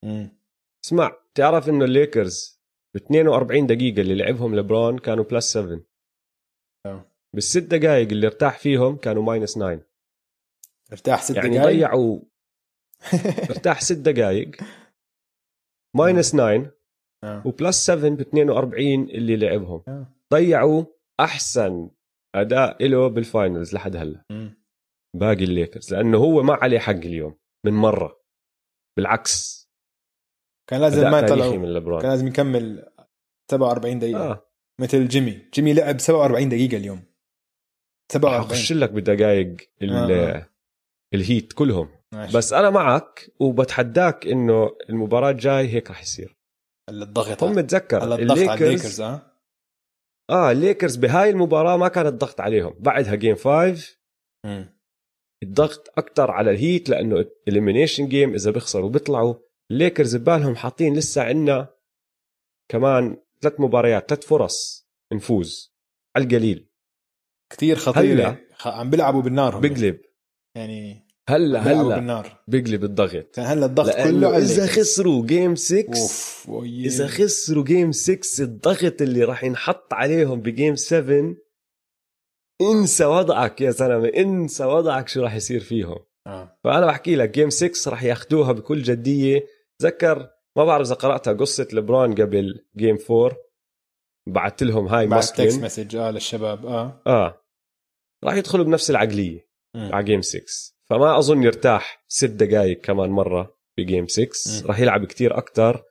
[0.05, 0.37] مم.
[0.85, 2.61] اسمع تعرف إنه الليكرز
[2.93, 5.79] ب 42 دقيقة اللي لعبهم لبرون كانوا plus 7
[6.85, 7.05] آه.
[7.35, 9.79] بالست دقائق اللي ارتاح فيهم كانوا minus 9
[10.91, 12.19] ارتاح ست يعني دقائق ضيعوا.
[13.51, 14.51] ارتاح ست دقائق
[15.95, 16.71] minus 9
[17.23, 17.47] آه.
[17.47, 19.83] و plus 7 ب 42 اللي لعبهم.
[19.87, 20.07] آه.
[20.33, 20.85] ضيعوا
[21.19, 21.89] أحسن
[22.41, 24.23] أداء له بال finals لحد هلا.
[25.15, 28.21] باقي الليكرز لأنه هو ما عليه حق اليوم من مرة.
[28.97, 29.67] بالعكس.
[30.69, 32.89] كان لازم ما يطلعوا لبرون كان لازم يكمل
[33.51, 34.31] 47 دقيقة.
[34.31, 34.49] آه.
[34.81, 35.41] مثل جيمي.
[35.53, 37.03] جيمي لعب 47 دقيقة اليوم.
[38.11, 40.49] 47 أخش لك بدقائق ال- آه.
[41.13, 41.89] الهيت كلهم.
[42.13, 42.37] ماشي.
[42.37, 46.37] بس أنا معك وبتحداك إنه المباراة الجاي هيك رح يصير.
[46.89, 47.43] الضغط.
[47.43, 49.36] هم تذكر هلا الضغط على الليكرز الليكرز آه.
[50.29, 53.97] آه الليكرز بهاي المباراة ما كان الضغط عليهم بعدها game 5
[54.45, 54.77] مم.
[55.43, 59.35] الضغط أكثر على ال Heat لأنه elimination game إذا بيخسروا بيطلعوا
[59.71, 61.73] الليكرز ببالهم حاطين لسه عنا
[62.71, 65.75] كمان ثلاث مباريات ثلاث فرص نفوز
[66.15, 66.69] على القليل
[67.51, 68.39] كثير خطيرة.
[68.65, 69.61] عم بيلعبوا بالنار هم.
[69.61, 70.01] بقلب
[70.55, 71.95] يعني هلا هلا.
[71.95, 72.43] بالنار.
[72.47, 74.67] بقلب الضغط كان هلا الضغط كله على إذا.
[74.67, 76.85] خسروا game 6 أوف ويه.
[76.85, 81.35] إذا خسروا game 6 الضغط اللي راح ينحط عليهم ب game 7
[82.61, 85.99] انسى وضعك يا زلمة انسى وضعك شو راح يصير فيهم.
[86.27, 86.59] آه.
[86.63, 89.47] فأنا بحكي لك game 6 راح ياخذوها بكل جدية.
[89.79, 93.37] تذكر ما بعرف إذا قرأتها قصة لبران قبل game 4
[94.27, 97.01] بعثت لهم هاي بعد text message آه للشباب آه.
[97.07, 97.43] آه.
[98.23, 99.47] راح يدخلوا بنفس العقلية.
[99.75, 104.67] على game 6 فما أظن يرتاح ست دقائق كمان مرة ب game 6 مم.
[104.67, 105.83] راح يلعب كتير أكثر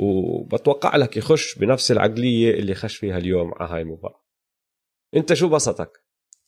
[0.00, 4.24] وبتوقع لك يخش بنفس العقلية اللي خش فيها اليوم على هاي المباراة.
[5.16, 6.04] أنت شو بسطك؟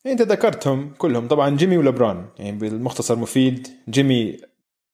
[0.06, 4.36] أنت ذكرتهم كلهم طبعا جيمي ولبران يعني بالمختصر مفيد جيمي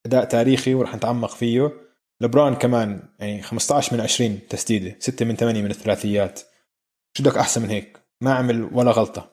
[0.06, 1.72] أداء تاريخي وراح نتعمق فيه.
[2.20, 6.40] لبران كمان يعني 15 من 20 تسديدة 6 من 8 من الثلاثيات.
[7.16, 9.31] شو بدك أحسن من هيك؟ ما عمل ولا غلطة.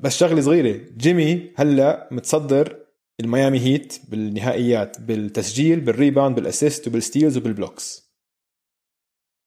[0.00, 0.80] بس شغلة صغيرة.
[0.96, 2.86] جيمي هلا متصدر
[3.20, 8.12] الميامي هيت بالنهائيات بالتسجيل بال rebound بال assist وبال steals وبال blocks.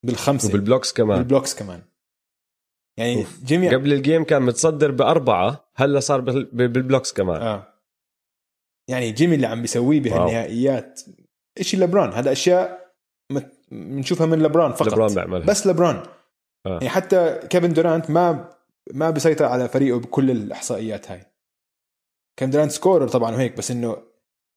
[0.06, 0.50] بالخمسة.
[0.50, 1.18] وبال blocks كمان.
[1.18, 1.82] بال blocks كمان.
[2.98, 3.44] يعني أوف.
[3.44, 7.42] جيمي قبل ال game كان متصدر بأربعة هلا صار بال- بال blocks كمان.
[7.42, 7.74] آه.
[8.90, 11.02] يعني جيمي اللي عم بيسويه بهالنهائيات
[11.62, 12.94] شيء لبران هذا أشياء
[13.72, 14.88] بنشوفها من لبران فقط.
[14.88, 15.48] لبران بيعملها.
[15.48, 15.96] بس لبران
[16.66, 16.70] آه.
[16.70, 18.50] يعني حتى كيفن دورانت ما
[18.94, 21.26] ما بيسيطر على فريقه بكل الإحصائيات هاي
[22.40, 23.98] كيفن دورانت scorer طبعا وهيك بس إنه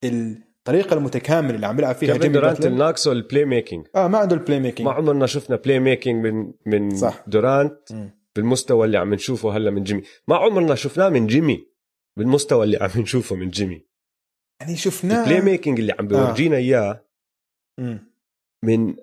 [0.04, 4.60] الطريقة المتكاملة اللي عم بيلعب فيها جيمي دورانت الناقصه ال playmaking آه ما عنده ال
[4.60, 7.24] playmaking ما عمرنا شفنا playmaking من من صح.
[7.26, 8.22] دورانت مم.
[8.36, 11.66] بالمستوى اللي عم نشوفه هلا من جيمي ما عمرنا شفناه من جيمي
[12.18, 13.86] بالمستوى اللي عم نشوفه من جيمي
[14.60, 17.06] يعني شفناه ال play making اللي عم بيورجينا إياه
[17.80, 18.12] مم.
[18.64, 18.96] من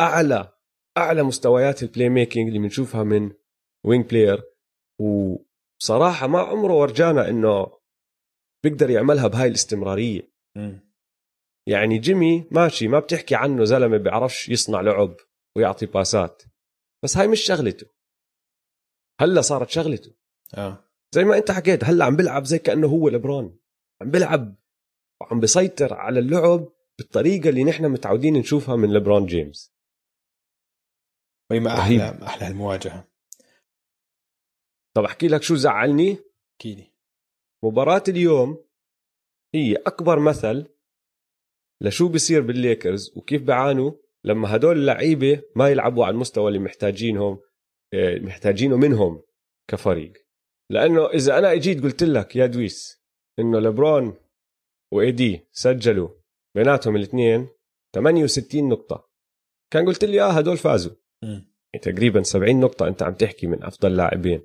[0.00, 0.52] اعلى
[0.98, 3.32] أعلى مستويات ال playmaking اللي بنشوفها من
[3.86, 4.42] wing player
[5.00, 7.78] وصراحة ما عمره ورجانا إنه
[8.64, 10.32] بيقدر يعملها بهاي الاستمرارية.
[10.56, 10.92] مم.
[11.68, 15.16] يعني جيمي ماشي ما بتحكي عنه زلمة بيعرفش يصنع لعب
[15.56, 16.42] ويعطي باسات.
[17.04, 17.86] بس هاي مش شغلته.
[19.20, 20.14] هلا صارت شغلته.
[20.54, 20.84] آه.
[21.14, 23.58] زي ما أنت حكيت هلا عم بيلعب زي كأنه هو لبران
[24.02, 24.54] عم بيلعب
[25.20, 26.68] وعم بيسيطر على اللعب
[26.98, 29.74] بالطريقة اللي نحن متعودين نشوفها من لبران جيمس
[31.50, 32.00] وهي ما رهيب.
[32.00, 33.11] أحلى أحلى المواجهه
[34.96, 36.18] طب أحكي لك شو زعلني؟
[36.60, 36.92] أكيد
[37.64, 38.64] مباراة اليوم
[39.54, 40.66] هي أكبر مثل
[41.82, 43.92] لشو بصير بالليكرز وكيف بيعانوا
[44.24, 47.40] لما هدول اللعيبة ما يلعبوا على المستوى اللي محتاجينهم
[47.94, 49.22] آه، محتاجينه منهم
[49.70, 50.12] كفريق.
[50.70, 53.02] لأنه إذا أنا إجيت قلت لك يا دويس
[53.38, 54.16] إنه لبرون
[54.92, 56.08] وإيدي سجلوا
[56.54, 57.48] بيناتهم الاثنين
[57.94, 59.08] 68 نقطة.
[59.72, 60.94] كان قلت لي آه هدول فازوا.
[61.74, 64.42] يعني تقريبا 70 نقطة أنت عم تحكي من أفضل لاعبين.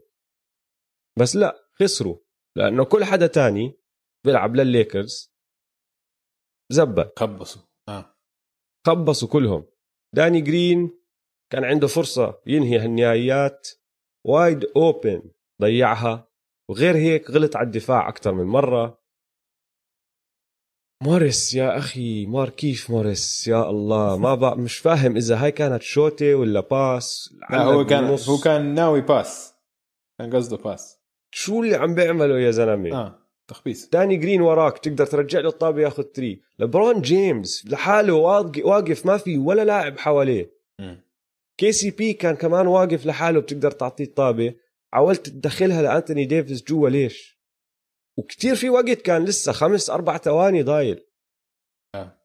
[1.17, 2.17] بس لا خسروا
[2.58, 3.73] لأنه كل حدا تاني
[4.25, 5.34] بيلعب للليكرز.
[6.71, 7.19] زبط.
[7.19, 7.62] خبصوا.
[7.89, 8.15] آه.
[8.88, 9.65] خبصوا كلهم.
[10.15, 10.99] داني جرين
[11.51, 13.67] كان عنده فرصة ينهي هالنهائيات
[14.26, 16.32] wide open ضيعها
[16.69, 19.01] وغير هيك غلط على الدفاع أكثر من مرة.
[21.03, 26.34] موريس يا أخي ماركيف موريس؟ يا الله ما بقى مش فاهم إذا هاي كانت shot
[26.34, 29.54] ولا pass لا هو كان هو كان ناوي pass
[30.19, 30.96] كان قصده pass
[31.39, 33.89] شو اللي عم بيعمله يا زلمة؟ آه تخبيص.
[33.89, 36.41] داني جرين وراك تقدر ترجع له الطابة ياخذ three.
[36.60, 38.13] لبرون جيمس لحاله
[38.63, 40.52] واقف ما في ولا لاعب حواليه.
[41.58, 44.56] كي سي بي كان كمان واقف لحاله بتقدر تعطيه الطابة.
[44.93, 47.39] حاولت تدخلها لأنتوني ديفيس جوا ليش؟
[48.17, 51.06] وكتير في وقت كان لسه خمس أربع ثواني ضايل.
[51.95, 52.17] آه.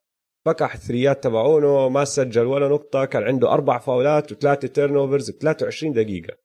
[0.47, 5.31] فكح ال three ات تبعونه ما سجل ولا نقطة كان عنده أربع فاولات وثلاثة turnovers
[5.31, 6.37] ب 23 دقيقة.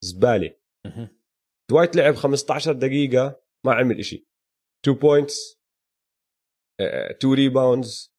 [0.00, 0.50] زبالة.
[1.72, 4.26] دوايت لعب 15 دقيقة ما عمل إشي.
[4.84, 5.60] 2 points
[6.80, 8.14] 2 rebounds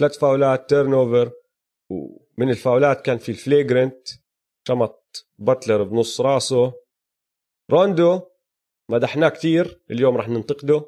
[0.00, 1.32] ثلاث فاولات turnover
[1.90, 4.08] ومن الفاولات كان في ال flagrant
[4.68, 6.72] شمط باتلر بنص راسه.
[7.70, 8.20] روندو
[8.90, 10.86] مدحناه كتير اليوم رح ننتقده.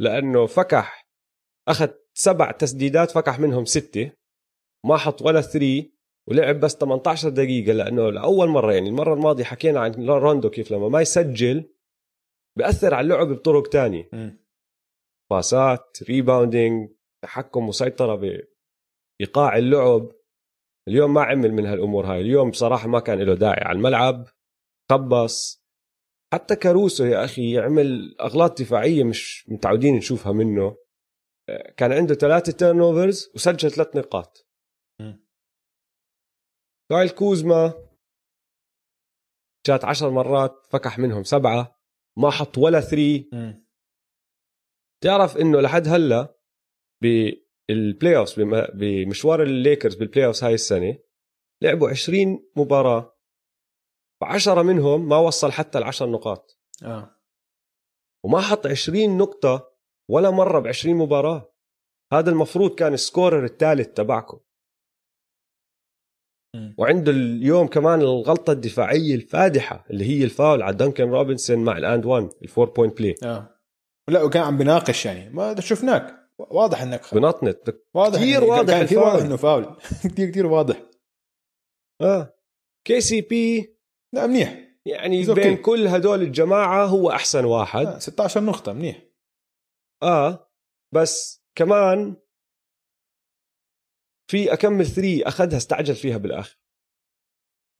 [0.00, 1.08] لأنه فكح
[1.68, 4.12] أخذ سبع تسديدات فكح منهم ستة.
[4.86, 5.94] ما حط ولا three
[6.28, 10.88] ولعب بس 18 دقيقة لأنه لأول مرة يعني المرة الماضية حكينا عن روندو كيف لما
[10.88, 11.70] ما يسجل
[12.58, 14.10] بأثر على اللعب بطرق تانية.
[15.30, 16.90] باسات rebounding
[17.24, 20.12] تحكم وسيطرة بإيقاع اللعب.
[20.88, 24.28] اليوم ما عمل من هالأمور هاي اليوم بصراحة ما كان له داعي على الملعب
[24.90, 25.62] خبص.
[26.32, 30.76] حتى كاروسو يا أخي يعمل أغلاط دفاعية مش متعودين نشوفها منه.
[31.76, 34.41] كان عنده ثلاثة turnovers وسجل ثلاث نقاط.
[36.92, 37.88] كايل كوزما
[39.66, 41.80] شات عشر مرات فكح منهم سبعة
[42.18, 43.30] ما حط ولا three
[45.02, 46.38] تعرف إنه لحد هلأ
[47.02, 48.40] بال playoff
[48.74, 50.98] بمشوار الليكرز بال playoff هاي السنة
[51.62, 53.18] لعبوا 20 مباراة.
[54.22, 56.60] وعشرة منهم ما وصل حتى العشر نقاط.
[56.82, 57.20] آه.
[58.24, 59.72] وما حط 20 نقطة
[60.10, 61.54] ولا مرة ب 20 مباراة.
[62.12, 64.40] هذا المفروض كان ال scorer الثالث تبعكم.
[66.78, 72.06] وعنده اليوم كمان الغلطة الدفاعية الفادحة اللي هي الفاول على دانكن روبنسون مع ال and
[72.06, 73.48] 1 ال four point play آه.
[74.08, 76.22] لا وكان عم بيناقش يعني ما شفناك.
[76.38, 79.24] واضح إنك بنطنط واضح كثير واضح كان كثير واضح.
[79.24, 79.76] إنه فاول.
[80.12, 80.82] كثير كثير واضح.
[82.00, 82.34] آه.
[82.86, 83.76] كي سي بي
[84.14, 84.58] لا منيح.
[84.86, 87.86] يعني بين كل هدول الجماعة هو أحسن واحد.
[87.86, 89.02] آه 16 نقطة منيح.
[90.02, 90.50] آه.
[90.94, 92.16] بس كمان
[94.32, 96.58] في اكمل ثري أخذها استعجل فيها بالآخر.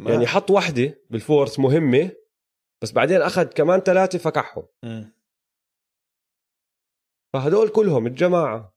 [0.01, 0.13] ما.
[0.13, 2.13] يعني حط واحدة بالفورس مهمة
[2.83, 4.67] بس بعدين أخذ كمان ثلاثة فكحهم.
[7.33, 8.77] فهدول كلهم الجماعة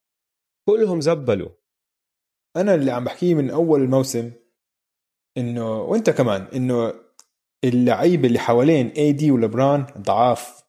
[0.70, 1.50] كلهم زبلوا.
[2.56, 4.32] أنا اللي عم بحكيه من أول الموسم
[5.38, 6.94] إنه وأنت كمان إنه
[7.64, 10.64] اللعيبه اللي حوالين AD ولبران ضعاف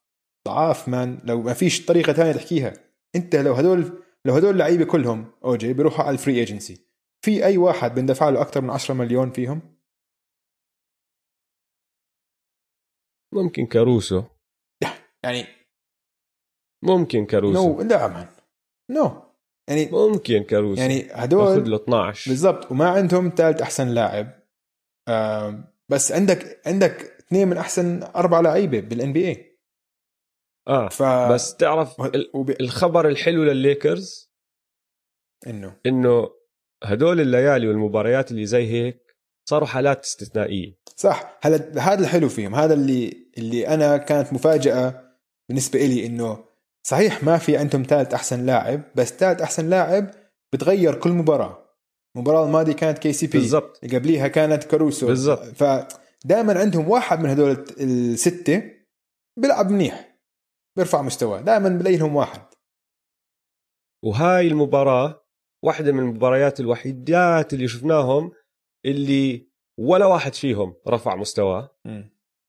[0.48, 1.20] ضعاف man.
[1.24, 2.72] لو ما فيش طريقة ثانية تحكيها.
[3.16, 6.85] أنت لو هدول لو هدول اللعيبه كلهم أوجي بيروحوا على ال free agency
[7.24, 9.76] في أي واحد بندفع له أكثر من 10 مليون فيهم؟
[13.34, 14.22] ممكن كاروسو.
[15.24, 15.46] يعني
[16.84, 17.76] ممكن كاروسو.
[17.76, 18.28] no لا man
[18.90, 19.22] no.
[19.68, 20.80] يعني ممكن كاروسو.
[20.82, 24.42] يعني هدول ياخذ له 12 بالضبط وما عندهم ثالث أحسن لاعب.
[25.08, 29.58] آه بس عندك عندك اثنين من أحسن أربع لعيبة بالان بي اي
[30.68, 31.02] آه ف...
[31.32, 32.00] بس تعرف.
[32.60, 34.32] الخبر الحلو للليكرز؟
[35.46, 35.80] إنه.
[35.86, 36.30] إنه
[36.84, 39.06] هدول الليالي والمباريات اللي زي هيك
[39.48, 40.78] صاروا حالات استثنائية.
[40.96, 41.38] صح.
[41.42, 42.54] هذا هذا الحلو فيهم.
[42.54, 45.16] هذا اللي اللي أنا كانت مفاجأة
[45.48, 46.44] بالنسبة لي إنه
[46.86, 50.10] صحيح ما في عندهم ثالث أحسن لاعب بس ثالث أحسن لاعب
[50.52, 51.66] بتغير كل مباراة.
[52.16, 53.84] المباراة الماضية كانت KCP بالضبط.
[53.84, 55.06] قبليها كانت كاروسو.
[55.06, 55.42] بالضبط.
[55.42, 58.62] فدائما عندهم واحد من هدول الستة
[59.38, 60.18] بيلعب منيح
[60.76, 61.40] بيرفع مستواه.
[61.40, 62.42] دائما بلاقي لهم واحد.
[64.04, 65.25] وهاي المباراة
[65.62, 68.32] واحدة من المباريات الوحيدات اللي شفناهم
[68.84, 71.76] اللي ولا واحد فيهم رفع مستواه.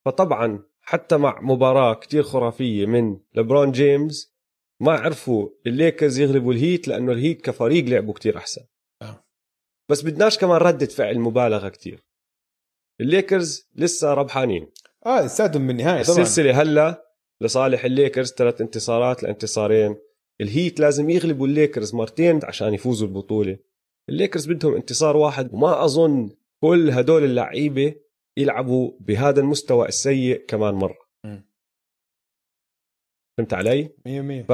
[0.05, 4.33] فطبعا حتى مع مباراة كتير خرافية من لبرون جيمس
[4.81, 8.61] ما عرفوا الليكرز يغلبوا الهيت لأنه الهيت كفريق لعبوا كتير أحسن.
[9.01, 9.25] آه.
[9.89, 12.03] بس بدناش كمان ردة فعل مبالغة كتير.
[13.01, 14.71] الليكرز لسه ربحانين.
[15.05, 16.19] آه لساتهم بالنهاية طبعا.
[16.19, 17.07] السلسلة هلأ
[17.41, 19.95] لصالح الليكرز ثلاث انتصارات لانتصارين
[20.41, 23.59] الهيت لازم يغلبوا الليكرز مرتين عشان يفوزوا البطولة.
[24.09, 26.29] الليكرز بدهم انتصار واحد وما أظن
[26.63, 27.95] كل هدول اللعيبة
[28.37, 30.97] يلعبوا بهذا المستوى السيء كمان مرة.
[33.37, 34.51] فهمت علي؟ 100% ف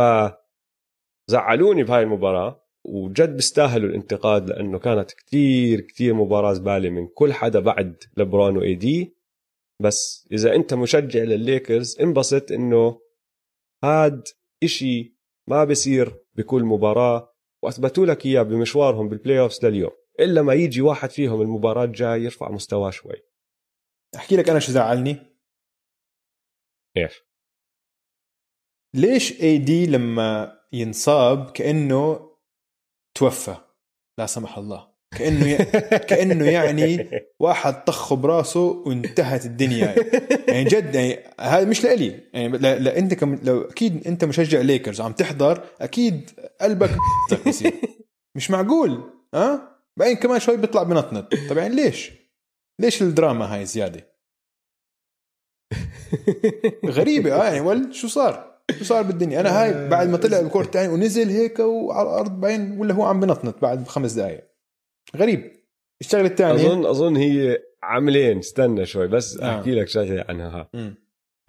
[1.32, 7.60] زعلوني بهاي المباراة وجد بيستاهلوا الانتقاد لأنه كانت كتير كتير مباراة زبالة من كل حدا
[7.60, 9.16] بعد لبرون واي دي
[9.82, 13.02] بس إذا أنت مشجع للليكرز انبسط إنه
[13.84, 14.24] هاد
[14.64, 15.13] إشي
[15.48, 19.92] ما بصير بكل مباراة وأثبتوا لك إياه بمشوارهم بال playoffs لليوم.
[20.20, 23.16] إلا ما يجي واحد فيهم المباراة الجاي يرفع مستواه شوي.
[24.16, 25.18] أحكي لك أنا شو زعلني؟
[26.98, 27.22] إيش؟
[28.96, 32.32] ليش اي دي لما ينصاب كأنه
[33.16, 33.56] توفى؟
[34.18, 34.93] لا سمح الله.
[35.18, 35.58] كأنه ي...
[35.98, 39.96] كأنه يعني واحد طخه براسه وانتهت الدنيا.
[40.48, 42.20] يعني جد يعني هذا مش لإلي.
[42.34, 43.40] يعني لا, لا أنت كم...
[43.44, 46.30] لو أكيد أنت مشجع ليكرز عم تحضر أكيد
[46.62, 46.92] قلبك
[47.46, 47.74] بيصير
[48.36, 48.92] مش معقول
[49.34, 49.62] ها؟ أه؟
[49.98, 51.36] بعدين كمان شوي بيطلع بنطنط.
[51.50, 52.12] طب يعني ليش؟
[52.82, 54.14] ليش الدراما هاي زيادة؟
[56.86, 57.34] غريبة.
[57.34, 60.94] آه يعني ول شو صار؟ شو صار بالدنيا؟ أنا هاي بعد ما طلع الكورت الثاني
[60.94, 64.53] ونزل هيك وعلى الأرض بعدين ولا هو عم بنطنط بعد خمس دقائق
[65.18, 65.52] غريب.
[66.02, 69.60] الشغلة الثانية؟ اظن أظن هي عاملين استنى شوي بس آه.
[69.60, 70.70] أحكي لك شغلة عنها.
[70.76, 70.94] ها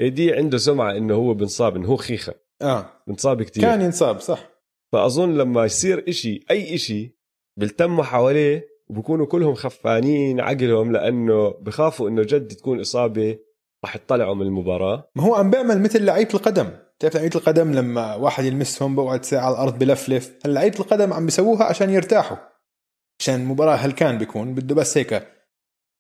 [0.01, 2.35] إيدي عنده سمعة إنه هو بنصاب انه هو خيخة.
[2.63, 2.87] آه.
[3.07, 4.51] بنصاب كثير كان ينصاب صح.
[4.93, 7.17] فأظن لما يصير إشي أي إشي
[7.59, 13.39] بيلتموا حواليه وبكونوا كلهم خفانين عقلهم لأنه بخافوا إنه جد تكون إصابة
[13.85, 15.11] راح يطلعوا من المباراة.
[15.17, 16.71] ما هو عم بيعمل مثل لعيبة القدم.
[16.99, 21.25] بتعرف لعيبة القدم لما واحد يلمسهم بقعد ساعة على الأرض بلفلف هلا لعيبة القدم عم
[21.25, 22.37] بيسووها عشان يرتاحوا؟
[23.21, 25.29] عشان المباراه هلكان بيكون؟ بده بس هيك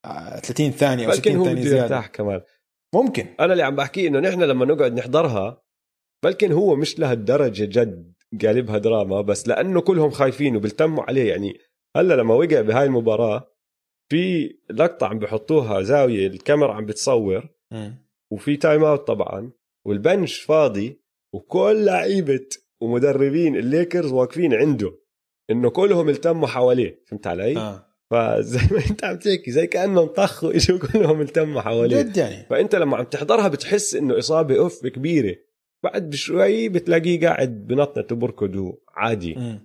[0.05, 1.83] 30 ثانية أو 60 ثانية زيادة.
[1.83, 2.40] يرتاح كمان.
[2.94, 3.27] ممكن.
[3.40, 5.62] أنا اللي عم بحكي إنه نحن لما نقعد نحضرها
[6.24, 11.29] بلكن هو مش لهالدرجة جد قالبها دراما بس لأنه كلهم خايفين وبيلتموا عليه.
[11.29, 11.59] يعني
[11.96, 13.50] هلأ لما وقع بهاي المباراة
[14.11, 17.48] في لقطة عم بحطوها زاوية الكاميرا عم بتصور
[18.33, 19.53] وفي time out طبعا
[19.87, 21.00] وال bench فاضي
[21.35, 22.46] وكل لعيبة
[22.81, 24.98] ومدربين الليكرز واقفين عنده.
[25.50, 27.87] إنه كلهم التموا حواليه فهمت علي؟ آه.
[28.11, 32.74] فزي ما أنت عم تحكي زي كأنهم طخوا إجوا كلهم التموا حواليه جد يعني فأنت
[32.74, 35.37] لما عم تحضرها بتحس إنه إصابة أوف كبيرة
[35.85, 39.61] بعد بشوي بتلاقيه قاعد بنطنط وبركض عادي م.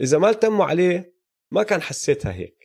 [0.00, 1.14] إذا ما التموا عليه
[1.52, 2.58] ما كان حسيتها هيك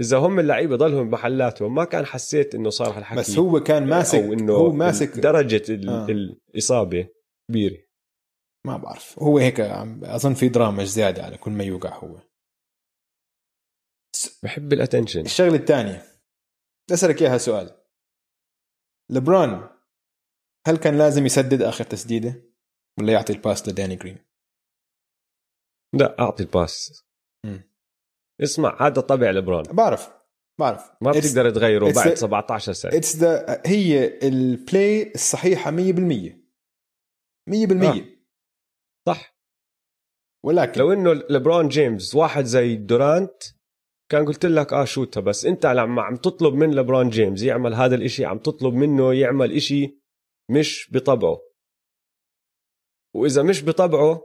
[0.00, 4.18] إذا هم اللعيبة ضلهم بمحلاتهم ما كان حسيت إنه صار هالحكي بس هو كان ماسك
[4.18, 6.06] أو إنه هو ماسك درجة آه.
[6.10, 7.06] الإصابة
[7.48, 7.76] كبيرة
[8.66, 9.18] ما بعرف.
[9.18, 12.20] هو هيك أظن في دراما زيادة على كل ما يوقع هو.
[14.42, 16.02] بحب ال attention الشغلة الثانية.
[16.92, 17.80] أسألك إياها سؤال.
[19.10, 19.70] لبرون
[20.66, 22.42] هل كان لازم يسدد آخر تسديدة؟
[23.00, 24.18] ولا يعطي ال pass لداني جرين؟
[25.94, 27.04] لا أعطي ال pass.
[27.46, 27.58] م.
[28.42, 30.10] اسمع هذا طبع لبرون بعرف.
[30.60, 30.90] بعرف.
[31.00, 32.96] ما بتقدر تغيره بعد 17 سنة.
[32.96, 35.74] it's the هي ال play الصحيحة 100%
[37.50, 38.19] 100% آه.
[39.08, 39.36] صح.
[40.44, 43.42] ولكن لو إنه لبرون جيمس واحد زي دورانت
[44.10, 47.74] كان قلت لك آه shoot ها بس أنت لما عم تطلب من لبرون جيمس يعمل
[47.74, 50.00] هذا الإشي عم تطلب منه يعمل إشي
[50.50, 51.40] مش بطبعه.
[53.16, 54.22] وإذا مش بطبعه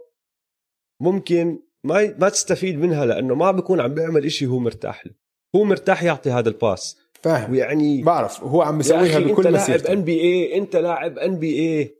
[1.01, 5.13] ممكن ما ما تستفيد منها لأنه ما بيكون عم بيعمل إشي هو مرتاح له.
[5.55, 6.97] هو مرتاح يعطي هذا ال pass.
[7.13, 7.51] فاهم.
[7.51, 11.95] ويعني بعرف هو عم بيسويها بكل أنت لاعب NBA أنت لاعب NBA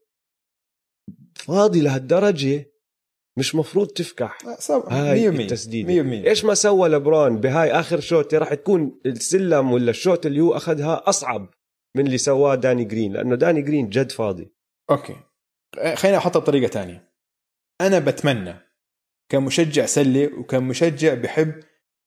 [1.46, 2.72] فاضي لهالدرجة
[3.38, 4.38] مش مفروض تفكح.
[4.90, 6.30] هاي التسديدة.
[6.30, 10.58] إيش ما سوى لبرون بهاي آخر shot راح تكون السلم ولا ال shot اللي هو
[10.58, 11.50] أخذها أصعب
[11.96, 14.52] من اللي سواه داني جرين لأنه داني جرين جد فاضي.
[14.90, 15.16] أوكي.
[15.96, 17.12] خليني أحطها بطريقة تانية.
[17.82, 18.56] أنا بتمنى
[19.30, 21.60] كمشجع سلة وكمشجع بحب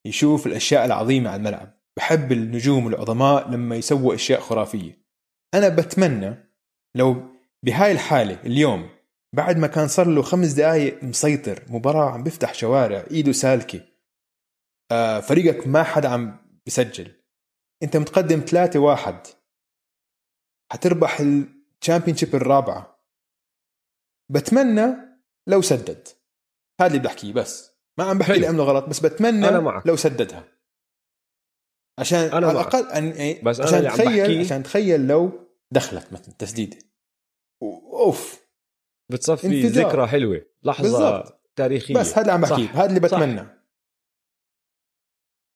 [0.07, 1.81] يشوف الأشياء العظيمة على الملعب.
[1.97, 4.99] بحب النجوم العظماء لما يسووا أشياء خرافية.
[5.55, 6.53] أنا بتمنى
[6.95, 7.23] لو
[7.63, 8.98] بهاي الحالة اليوم
[9.33, 13.81] بعد ما كان صار له خمس دقائق مسيطر مباراة عم بيفتح شوارع إيده سالكة.
[14.93, 17.13] آه فريقك ما حدا عم بسجل
[17.83, 19.27] أنت متقدم ثلاثة واحد.
[20.73, 23.05] حتربح الشامبيونشيب الرابعة.
[24.31, 24.95] بتمنى
[25.47, 26.09] لو سدد.
[26.81, 27.71] هذا اللي بحكيه بس.
[27.99, 29.87] ما عم بحكي لأنه غلط بس بتمنى أنا معك.
[29.87, 30.45] لو سددها.
[31.99, 36.35] عشان أنا على الأقل أن يعني بس عشان أنا تخيل عشان تخيل لو دخلت مثلا
[36.39, 36.79] تسديده
[37.63, 38.48] أوف.
[39.11, 39.63] بتصفي.
[39.63, 41.41] ذكرى حلوة لحظة بالزبط.
[41.57, 43.55] تاريخية بس هذا اللي عم بحكيه هذا اللي بتمنى صح.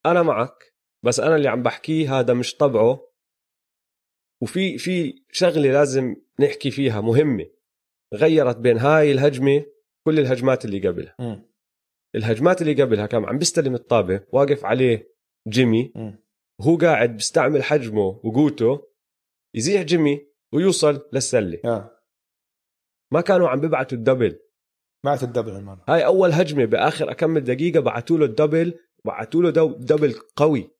[0.06, 3.12] أنا معك بس أنا اللي عم بحكيه هذا مش طبعه
[4.42, 7.46] وفي في شغلة لازم نحكي فيها مهمة
[8.14, 9.66] غيرت بين هاي الهجمة
[10.06, 11.42] كل الهجمات اللي قبلها م.
[12.14, 15.12] الهجمات اللي قبلها كان عم بيستلم الطابة واقف عليه
[15.48, 15.92] جيمي
[16.60, 18.88] وهو قاعد بيستعمل حجمه وقوته
[19.54, 22.01] يزيح جيمي ويوصل للسلة آه.
[23.12, 24.38] ما كانوا عم بيبعتوا ال double.
[25.04, 29.42] بعت ال double المره هاي أول هجمة بآخر أكمل دقيقة بعثوا له ال double بعثوا
[29.42, 30.70] له double قوي.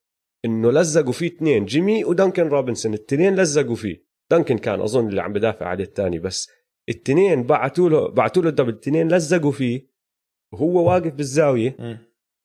[0.45, 2.95] إنه لزقوا فيه اثنين جيمي ودانكن روبنسون.
[2.95, 4.05] الاثنين لزقوا فيه.
[4.31, 6.51] دانكن كان أظن اللي عم بدافع عليه الثاني بس
[6.89, 8.69] الاثنين بعثوا له بعثوا له ال double.
[8.69, 9.93] الاثنين لزقوا فيه.
[10.53, 11.97] وهو واقف بالزاوية م.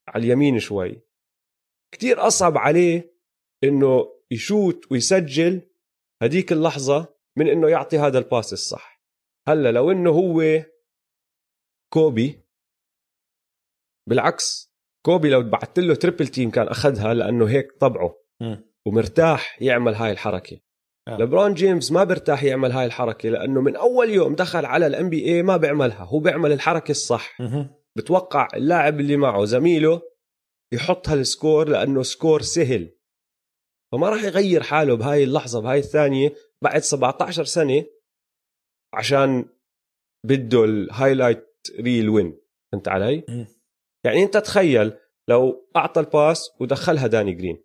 [0.08, 1.02] على اليمين شوي.
[1.92, 3.18] كتير أصعب عليه
[3.64, 5.62] إنه يشوت ويسجل
[6.22, 8.97] هديك اللحظة من إنه يعطي هذا ال pass الصح.
[9.48, 10.64] هلا لو إنه هو
[11.94, 12.44] كوبي
[14.10, 14.74] بالعكس
[15.06, 18.56] كوبي لو بعثت له triple team كان أخذها لأنه هيك طبعه م.
[18.86, 20.60] ومرتاح يعمل هاي الحركة
[21.08, 21.18] آه.
[21.18, 25.44] لبرون جيمس ما برتاح يعمل هاي الحركة لأنه من أول يوم دخل على ال NBA
[25.44, 27.66] ما بيعملها هو بيعمل الحركة الصح م.
[27.96, 30.02] بتوقع اللاعب اللي معه زميله
[30.74, 32.94] يحط هال score لأنه score سهل
[33.92, 37.86] فما راح يغير حاله بهاي اللحظة بهاي الثانية بعد 17 سنة
[38.98, 39.46] عشان
[40.26, 41.48] بده ال highlight
[41.80, 42.38] reel win
[42.72, 43.46] فهمت علي؟ م.
[44.04, 44.94] يعني أنت تخيل
[45.28, 47.64] لو أعطى الباس ودخلها داني جرين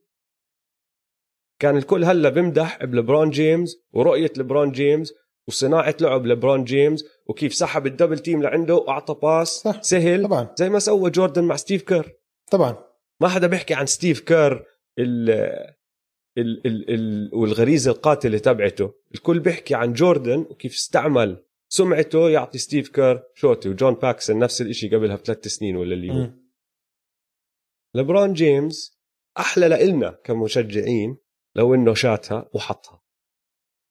[1.61, 5.13] كان الكل هلا بمدح بلبرون جيمس ورؤية لبرون جيمس
[5.49, 9.83] وصناعة لعب لبرون جيمس وكيف سحب ال double team لعنده وأعطى pass صح.
[9.83, 12.19] سهل طبعا زي ما سوى جوردن مع ستيف كير
[12.51, 12.85] طبعا
[13.21, 14.65] ما حدا بيحكي عن ستيف كير
[16.39, 18.95] ال ال ال ال والغريزة القاتلة تبعته.
[19.15, 24.63] الكل بيحكي عن جوردن وكيف استعمل سمعته يعطي ستيف كير shot ي وجون باكسون نفس
[24.63, 26.31] الشيء قبلها بثلاث سنين ولا اللي هو.
[27.95, 29.01] لبرون جيمس
[29.39, 31.17] أحلى لإلنا كمشجعين
[31.55, 33.03] لو إنه shot ها وحطها.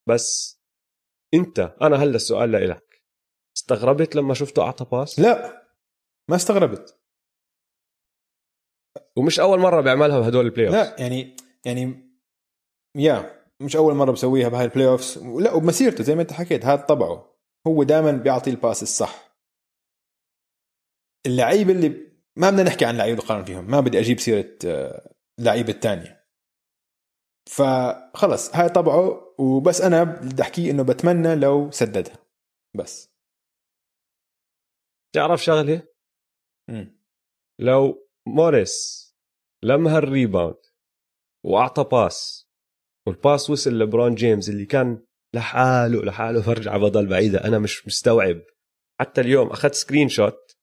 [0.08, 0.60] بس
[1.34, 3.04] أنت أنا هلا السؤال لإلك
[3.58, 5.68] استغربت لما شفته أعطى pass؟ لا
[6.30, 6.98] ما استغربت.
[9.18, 11.36] ومش أول مرة بيعملها بهدول ال play لا يعني
[11.66, 12.11] يعني
[12.96, 16.82] يا مش أول مرة بسويها بهاي ال playoffs لا وبمسيرته زي ما أنت حكيت هذا
[16.82, 17.38] طبعه.
[17.68, 19.38] هو دائما بيعطي ال pass الصح.
[21.26, 21.90] اللعيبه اللي
[22.36, 23.72] ما بدنا نحكي عن لعيبه قارن فيهم.
[23.72, 26.28] ما بدي أجيب سيرة آه، لعيبه الثانية
[27.50, 29.36] فخلص هاي طبعه.
[29.40, 32.18] وبس أنا بدي احكيه إنه بتمنى لو سددها.
[32.76, 33.12] بس.
[35.16, 35.88] تعرف شغلة؟
[36.70, 36.86] م.
[37.60, 39.08] لو موريس
[39.64, 40.66] لمها ال rebound
[41.46, 42.41] وأعطى pass
[43.08, 47.44] وال pass وصل لبرون جيمس اللي كان لحاله لحاله فرجعه بضل بعيدة.
[47.44, 48.42] أنا مش مستوعب.
[49.00, 50.58] حتى اليوم أخذت screenshot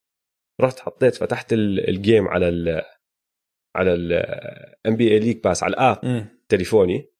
[0.60, 2.82] رحت حطيت فتحت ال game على ال
[3.76, 6.28] على ال NBA League Pass على ال app.
[6.48, 7.12] تليفوني.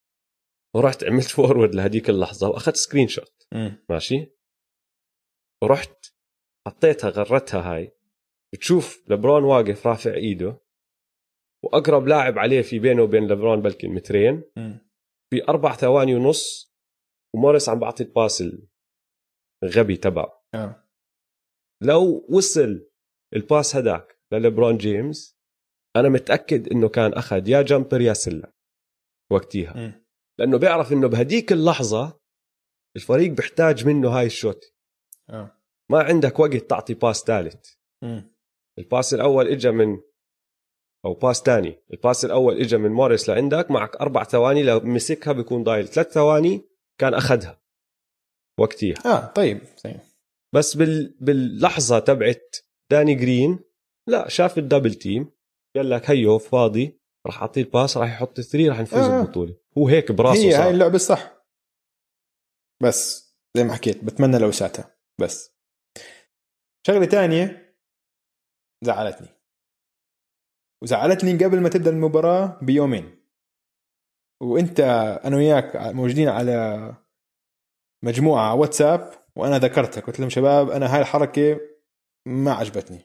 [0.77, 3.47] ورحت عملت forward لهديك اللحظة وأخذت screenshot.
[3.91, 4.27] ماشي؟
[5.63, 6.07] ورحت
[6.67, 7.93] حطيتها غرتها هاي.
[8.55, 10.61] بتشوف لبرون واقف رافع إيده.
[11.65, 14.43] وأقرب لاعب عليه في بينه وبين لبرون بلكي مترين.
[15.31, 16.75] في أربع ثواني ونص
[17.35, 18.45] وموريس عم بعطي ال pass
[19.65, 20.45] الغبي تبعه.
[20.55, 20.89] آه.
[21.83, 22.89] لو وصل
[23.35, 25.39] ال pass هداك للبرون جيمس
[25.97, 28.53] أنا متأكد إنه كان أخذ يا jumper يا سله
[29.33, 30.03] وقتيها.
[30.39, 32.21] لأنه بيعرف إنه بهديك اللحظة
[32.97, 34.75] الفريق بيحتاج منه هاي ال shot.
[35.31, 35.61] آه.
[35.91, 37.75] ما عندك وقت تعطي pass ثالث.
[38.79, 40.01] ال pass الأول اجى من
[41.05, 45.33] أو pass ثاني ال pass الأول اجى من موريس لعندك معك أربع ثواني لو مسكها
[45.33, 46.63] بيكون ضايل ثلاث ثواني
[47.01, 47.63] كان أخذها.
[48.61, 50.01] وقتها آه طيب طيب
[50.55, 51.17] بس بال...
[51.21, 52.57] باللحظة تبعت
[52.91, 53.59] داني جرين
[54.09, 55.31] لا شاف ال double team
[55.77, 59.21] قال لك هيو فاضي راح أعطيه ال pass راح يحط ال three راح نفوز آه.
[59.21, 59.57] البطولة.
[59.79, 60.63] هو هيك براسه هي صار.
[60.63, 61.45] هاي اللعبة الصح.
[62.83, 65.55] بس زي ما حكيت بتمنى لو شاتها بس.
[66.87, 67.75] شغلة تانية
[68.85, 69.29] زعلتني.
[70.83, 73.19] وزعلتني قبل ما تبدأ المباراة بيومين.
[74.43, 74.81] وانت
[75.25, 76.95] أنا وياك موجودين على
[78.05, 80.07] مجموعة واتساب وأنا ذكرتك.
[80.07, 81.61] قلت لهم شباب أنا هاي الحركة
[82.27, 83.01] ما عجبتني.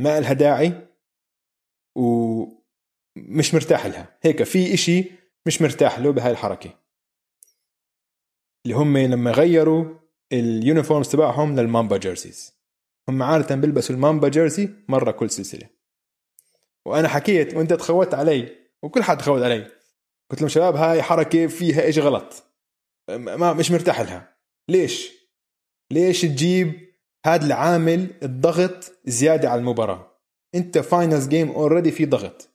[0.00, 0.88] ما لها داعي
[1.96, 4.18] ومش مرتاح لها.
[4.22, 5.10] هيك في إشي
[5.46, 6.70] مش مرتاح له بهاي الحركة.
[8.66, 9.94] اللي هم لما غيروا
[10.32, 12.54] ال uniforms تبعهم للمامبا jerseys.
[13.08, 15.73] هم عادة بيلبسوا المامبا jersey مرة كل سلسلة.
[16.86, 19.70] وأنا حكيت وأنت تخوت علي وكل حد تخوت علي.
[20.30, 22.44] قلت لهم شباب هاي حركة فيها إيش غلط.
[23.08, 24.36] ما مش مرتاح لها.
[24.70, 25.12] ليش؟
[25.92, 26.94] ليش تجيب
[27.26, 30.20] هذا العامل الضغط زيادة على المباراة؟
[30.54, 32.48] أنت finals game already في ضغط.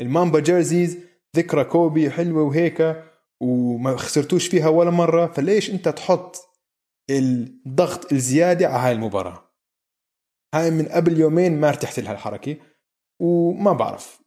[0.00, 0.98] المامبا jerseys
[1.36, 3.04] ذكرى كوبي حلوة وهيك
[3.40, 5.26] وما خسرتوش فيها ولا مرة.
[5.26, 6.36] فليش أنت تحط
[7.10, 9.50] الضغط الزيادة على هاي المباراة؟
[10.54, 12.56] هاي من قبل يومين ما ارتحت لها الحركة
[13.20, 14.20] وما بعرف.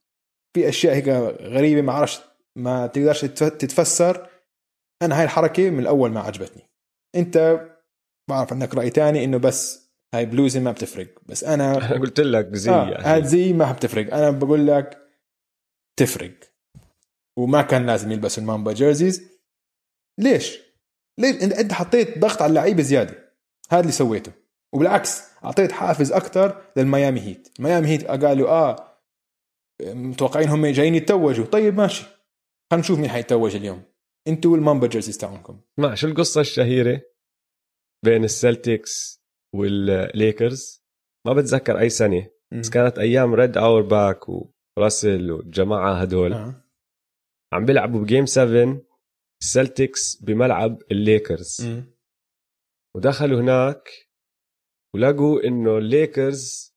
[0.54, 1.08] في أشياء هيك
[1.42, 2.20] غريبة ما عرفش
[2.56, 4.30] ما تقدرش تتفسر.
[5.02, 6.64] أنا هاي الحركة من الأول ما عجبتني.
[7.16, 7.68] أنت
[8.30, 11.08] بعرف عندك رأي تاني إنه بس هاي بلوزي ما بتفرق.
[11.26, 13.04] بس أنا أنا قلت لك زي آه يعني.
[13.04, 14.14] هاد زي ما بتفرق.
[14.14, 14.98] أنا بقول لك
[16.00, 16.34] تفرق.
[17.38, 19.30] وما كان لازم يلبسوا المامبا جيرزيز
[20.20, 20.60] ليش؟
[21.20, 23.34] ليش أنت حطيت ضغط على اللعيبة زيادة.
[23.70, 24.32] هذا اللي سويته.
[24.74, 27.48] وبالعكس أعطيت حافز أكثر للميامي هيت.
[27.60, 28.98] الميامي هيت قالوا آه
[29.82, 31.46] متوقعين هم جايين يتوجوا.
[31.46, 32.04] طيب ماشي.
[32.72, 33.84] خلينا نشوف مين حيتوج اليوم.
[34.28, 35.62] أنتوا والمامبا jerseys تاعونكم.
[35.80, 37.02] اسمع شو القصة الشهيرة
[38.06, 39.24] بين السلتكس
[39.56, 40.84] والليكرز؟
[41.28, 44.26] ما بتذكر أي سنة بس كانت أيام ريد اورباك
[44.78, 46.34] وراسل والجماعة هدول.
[46.34, 46.64] آه.
[47.54, 48.82] عم بيلعبوا ب game 7
[49.42, 51.68] السلتكس بملعب الليكرز.
[52.96, 54.07] ودخلوا هناك
[54.96, 56.74] ولقوا إنه الليكرز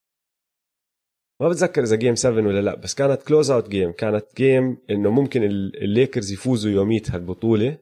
[1.40, 5.42] ما بتذكر إذا game 7 ولا لا بس كانت close-out game كانت game إنه ممكن
[5.42, 7.78] ال- الليكرز يفوزوا يوميتها البطولة.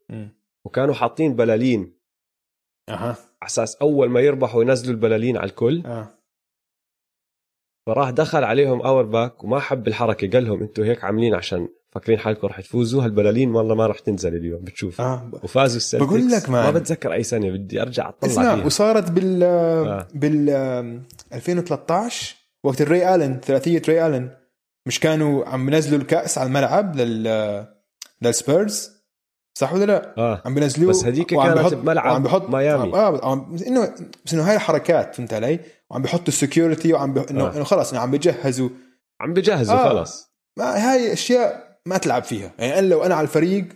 [0.65, 1.99] وكانوا حاطين بلالين.
[2.89, 3.07] أها.
[3.43, 5.83] على أساس أول ما يربحوا ينزلوا البلالين على الكل.
[5.87, 6.15] آه.
[7.87, 12.47] فراح دخل عليهم اورباك وما حب الحركة قال لهم أنتوا هيك عاملين عشان فاكرين حالكم
[12.47, 16.63] رح تفوزوا هالبلالين والله ما رح تنزل اليوم بتشوف آه وفازوا السلتكس بقول لك ما
[16.71, 16.75] مان.
[16.75, 20.09] بتذكر أي سنة بدي أرجع أطلع اسمع فيها وصارت بال آه.
[20.15, 24.31] بال آم، 2013 وقت الري آلن ثلاثية ري آلن
[24.87, 27.67] مش كانوا عم بينزلوا الكأس على الملعب لل
[28.23, 28.91] للسبيرز
[29.59, 32.95] صح ولا لا؟ آه عم بينزلوه بس هذيك كانت بحط- بملعب وعم بحط ميامي.
[32.95, 33.95] آه عم بس انه
[34.27, 35.61] بس إنه هاي الحركات فهمت علي؟
[35.91, 37.25] وعم بحطوا ال security وعم بح...
[37.31, 37.63] انه آه.
[37.63, 38.69] خلص إنه عم بيجهزوا
[39.21, 39.89] عم بجهزوا آه.
[39.89, 42.55] خلص ما هاي أشياء ما تلعب فيها.
[42.59, 43.69] يعني أنا لو أنا على الفريق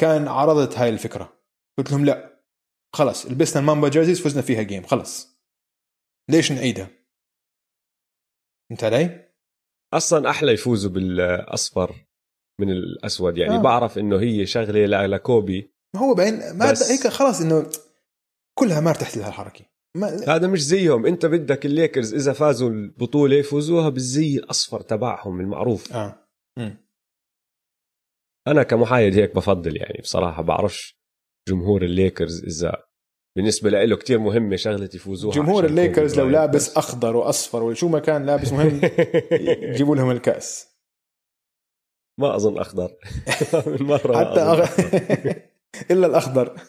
[0.00, 1.32] كان عرضت هاي الفكرة.
[1.78, 2.42] قلت لهم لا.
[2.94, 5.38] خلص لبسنا المامبا jerseys فزنا فيها game خلص
[6.30, 6.90] ليش نعيدها؟
[8.70, 9.32] فهمت علي؟
[9.94, 12.06] أصلا أحلى يفوزوا بالأصفر
[12.60, 13.38] من الأسود.
[13.38, 13.62] يعني آه.
[13.62, 17.70] بعرف إنه هي شغلة لكوبي ما هو بعدين ما هيك خلاص إنه
[18.58, 19.64] كلها ما ارتحت لها الحركه
[19.96, 21.06] ما هذا مش زيهم.
[21.06, 25.92] أنت بدك الليكرز إذا فازوا البطولة يفوزوها بالزي الأصفر تبعهم المعروف.
[25.92, 26.28] آه.
[26.58, 26.81] مم.
[28.48, 30.96] أنا كمحايد هيك بفضل يعني بصراحة بعرفش
[31.48, 32.82] جمهور الليكرز إذا
[33.36, 36.76] بالنسبة له كتير مهمة شغلة يفوزوها جمهور الليكرز لو لابس بس.
[36.76, 38.80] أخضر وأصفر ولا شو ما كان لابس مهم
[39.70, 40.72] يجيبوا لهم الكأس.
[42.20, 42.96] ما أظن أخضر.
[43.66, 44.68] من مرة حتى أغ...
[45.90, 46.60] إلا الأخضر.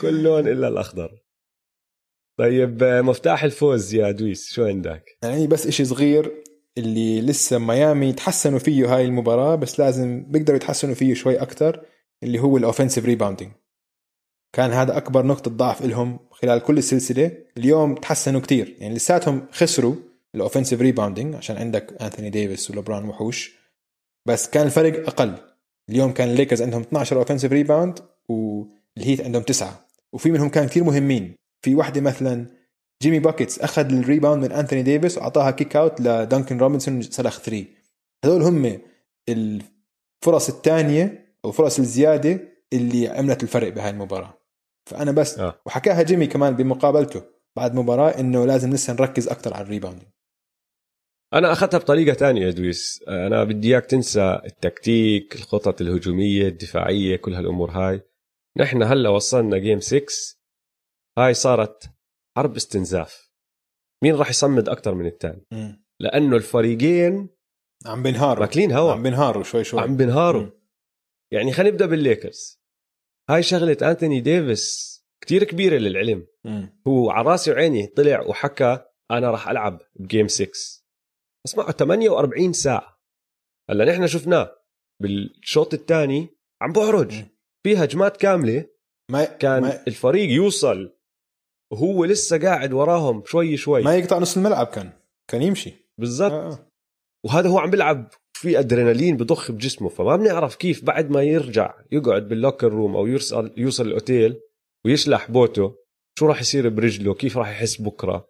[0.00, 1.22] كل لون إلا الأخضر.
[2.38, 6.44] طيب آه، مفتاح الفوز يا دويس شو عندك؟ يعني بس إشي صغير
[6.78, 11.86] اللي لسه ميامي تحسنوا فيه هاي المباراة بس لازم بيقدروا يتحسنوا فيه شوي أكتر
[12.22, 13.52] اللي هو ال offensive rebounding
[14.56, 17.30] كان هذا أكبر نقطة ضعف لهم خلال كل السلسلة.
[17.56, 18.76] اليوم تحسنوا كتير.
[18.78, 19.94] يعني لساتهم خسروا
[20.34, 23.56] ال offensive rebounding عشان عندك أنثوني ديفيس ولبران وحوش.
[24.26, 25.34] بس كان الفرق أقل.
[25.90, 27.98] اليوم كان الليكرز عندهم 12 offensive rebound
[28.28, 29.86] والهيت عندهم تسعة.
[30.12, 31.34] وفي منهم كان كتير مهمين.
[31.62, 32.46] في واحدة مثلا
[33.02, 37.76] جيمي باكيتس أخذ ال rebound من انثوني ديفيس وأعطاها kick out لدانكن روبنسون سلخ three
[38.24, 38.80] هذول هم
[39.28, 42.40] الفرص الثانية أو الفرص الزيادة
[42.72, 44.38] اللي عملت الفرق بهاي المباراة.
[44.90, 45.60] فأنا بس آه.
[45.66, 47.22] وحكاها جيمي كمان بمقابلته
[47.56, 50.02] بعد مباراة إنه لازم لسه نركز أكثر على ال rebound.
[51.34, 53.04] أنا أخذتها بطريقة تانية يا دويس.
[53.08, 58.00] أنا بدي إياك تنسى التكتيك الخطط الهجومية الدفاعية كل هالأمور هاي.
[58.56, 60.06] نحن هلأ وصلنا game 6
[61.18, 61.95] هاي صارت
[62.36, 63.30] حرب استنزاف.
[64.04, 65.46] مين راح يصمد أكثر من الثاني
[66.00, 67.28] لأنه الفريقين
[67.86, 68.46] عم بينهاروا.
[68.46, 68.92] ماكلين هوا.
[68.92, 69.80] عم بينهاروا شوي شوي.
[69.80, 70.50] عم بينهاروا.
[71.32, 72.62] يعني خلينا نبدأ بالليكرز.
[73.30, 76.26] هاي شغلة أنتوني ديفيس كتير كبيرة للعلم.
[76.44, 76.80] مم.
[76.88, 80.50] هو على راسي وعيني طلع وحكى أنا راح ألعب ب game 6
[81.44, 83.00] بس معه 48 ساعة.
[83.70, 84.56] هلا نحن شفناه
[85.02, 86.28] بالشوط الثاني
[86.62, 87.24] عم بعرج.
[87.66, 88.68] في هجمات كاملة.
[89.10, 90.95] ما كان ما, الفريق يوصل
[91.72, 94.90] وهو لسه قاعد وراهم شوي شوي ما يقطع نص الملعب كان
[95.28, 96.52] كان يمشي بالضبط آه.
[96.52, 96.70] آه.
[97.24, 102.28] وهذا هو عم بيلعب في أدرينالين بضخ بجسمه فما بنعرف كيف بعد ما يرجع يقعد
[102.28, 104.40] باللوكر روم أو يوصل يوصل الأوتيل
[104.84, 105.74] ويشلح بوته
[106.18, 108.28] شو راح يصير برجله كيف راح يحس بكرة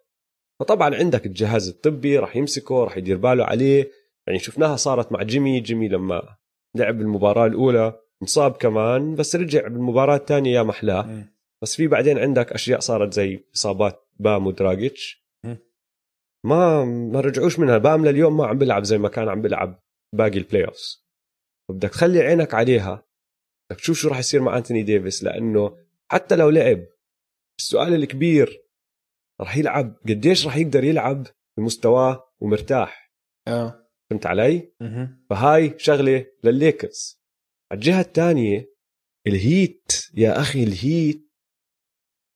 [0.59, 3.91] فطبعا عندك الجهاز الطبي راح يمسكه راح يدير باله عليه
[4.27, 6.35] يعني شفناها صارت مع جيمي جيمي لما
[6.75, 11.25] لعب المباراة الأولى انصاب كمان بس رجع بالمباراة الثانية يا محلاه.
[11.63, 15.27] بس في بعدين عندك أشياء صارت زي إصابات بام ودراجيتش.
[16.45, 17.77] ما ما رجعوش منها.
[17.77, 19.83] بام لليوم ما عم بيلعب زي ما كان عم بيلعب
[20.15, 21.07] باقي ال playoffs
[21.71, 23.07] بدك تخلي عينك عليها.
[23.69, 25.77] بدك تشوف شو راح يصير مع أنتوني ديفيس لأنه
[26.11, 26.85] حتى لو لعب
[27.59, 28.63] السؤال الكبير
[29.41, 31.27] راح يلعب قديش راح يقدر يلعب
[31.57, 33.13] بمستواه ومرتاح.
[33.47, 33.89] آه.
[34.09, 35.25] فهمت علي؟ مهم.
[35.29, 37.21] فهاي شغلة للليكرز.
[37.71, 38.73] على الجهة الثانية
[39.27, 41.26] الهيت يا أخي الهيت.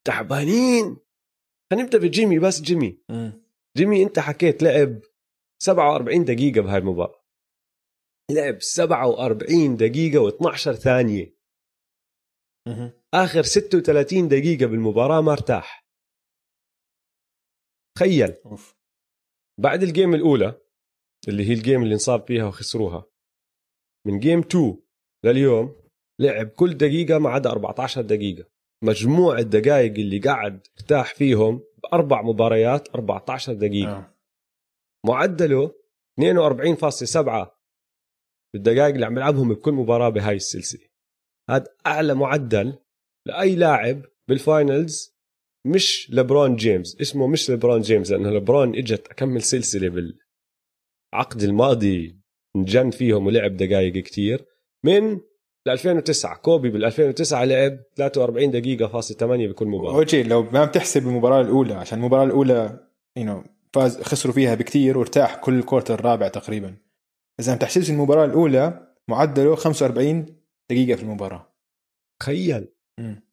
[0.07, 0.97] تعبانين.
[1.71, 2.99] خلينا نبدأ بجيمي بس جيمي.
[3.09, 3.43] مم.
[3.77, 5.01] جيمي انت حكيت لعب
[5.63, 7.21] 47 دقيقة بهاي المباراة.
[8.31, 11.35] لعب 47 دقيقة و12 ثانية.
[13.13, 15.87] آخر 36 دقيقة بالمباراة ما ارتاح.
[17.97, 18.35] تخيل.
[19.59, 20.61] بعد ال game الأولى
[21.27, 23.05] اللي هي ال game اللي انصاب فيها وخسروها
[24.07, 24.77] من game 2
[25.25, 25.81] لليوم
[26.21, 28.49] لعب كل دقيقة ما عدا 14 دقيقة.
[28.83, 33.97] مجموع الدقائق اللي قعد ارتاح فيهم بأربع مباريات 14 دقيقة.
[33.97, 34.17] آه.
[35.05, 35.75] معدله
[36.19, 37.61] 42.7
[38.53, 40.87] بالدقائق اللي عم يلعبهم بكل مباراة بهاي السلسلة.
[41.49, 42.77] هذا أعلى معدل
[43.27, 45.15] لأي لاعب بال finals
[45.67, 47.01] مش لبرون جيمس.
[47.01, 52.21] اسمه مش لبرون جيمس لأنه لبرون إجت أكمل سلسلة بالعقد الماضي
[52.55, 54.45] انجن فيهم ولعب دقائق كتير.
[54.85, 55.19] من
[55.67, 59.95] 2009 كوبي بال 2009 لعب 43 دقيقة فاصل 8 بكل مباراة.
[59.95, 62.79] اوجي لو ما بتحسب المباراة الأولى عشان المباراة الأولى
[63.17, 63.43] يو
[63.73, 66.75] فاز خسروا فيها بكتير وارتاح كل ال quarter الرابع تقريبا.
[67.39, 70.25] إذا ما بتحسبش المباراة الأولى معدله 45
[70.71, 71.53] دقيقة في المباراة.
[72.21, 72.67] تخيل.
[72.99, 73.23] مم.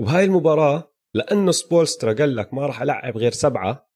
[0.00, 3.88] وبهاي المباراة لأنه سبولسترا قال لك ما راح ألعب غير سبعة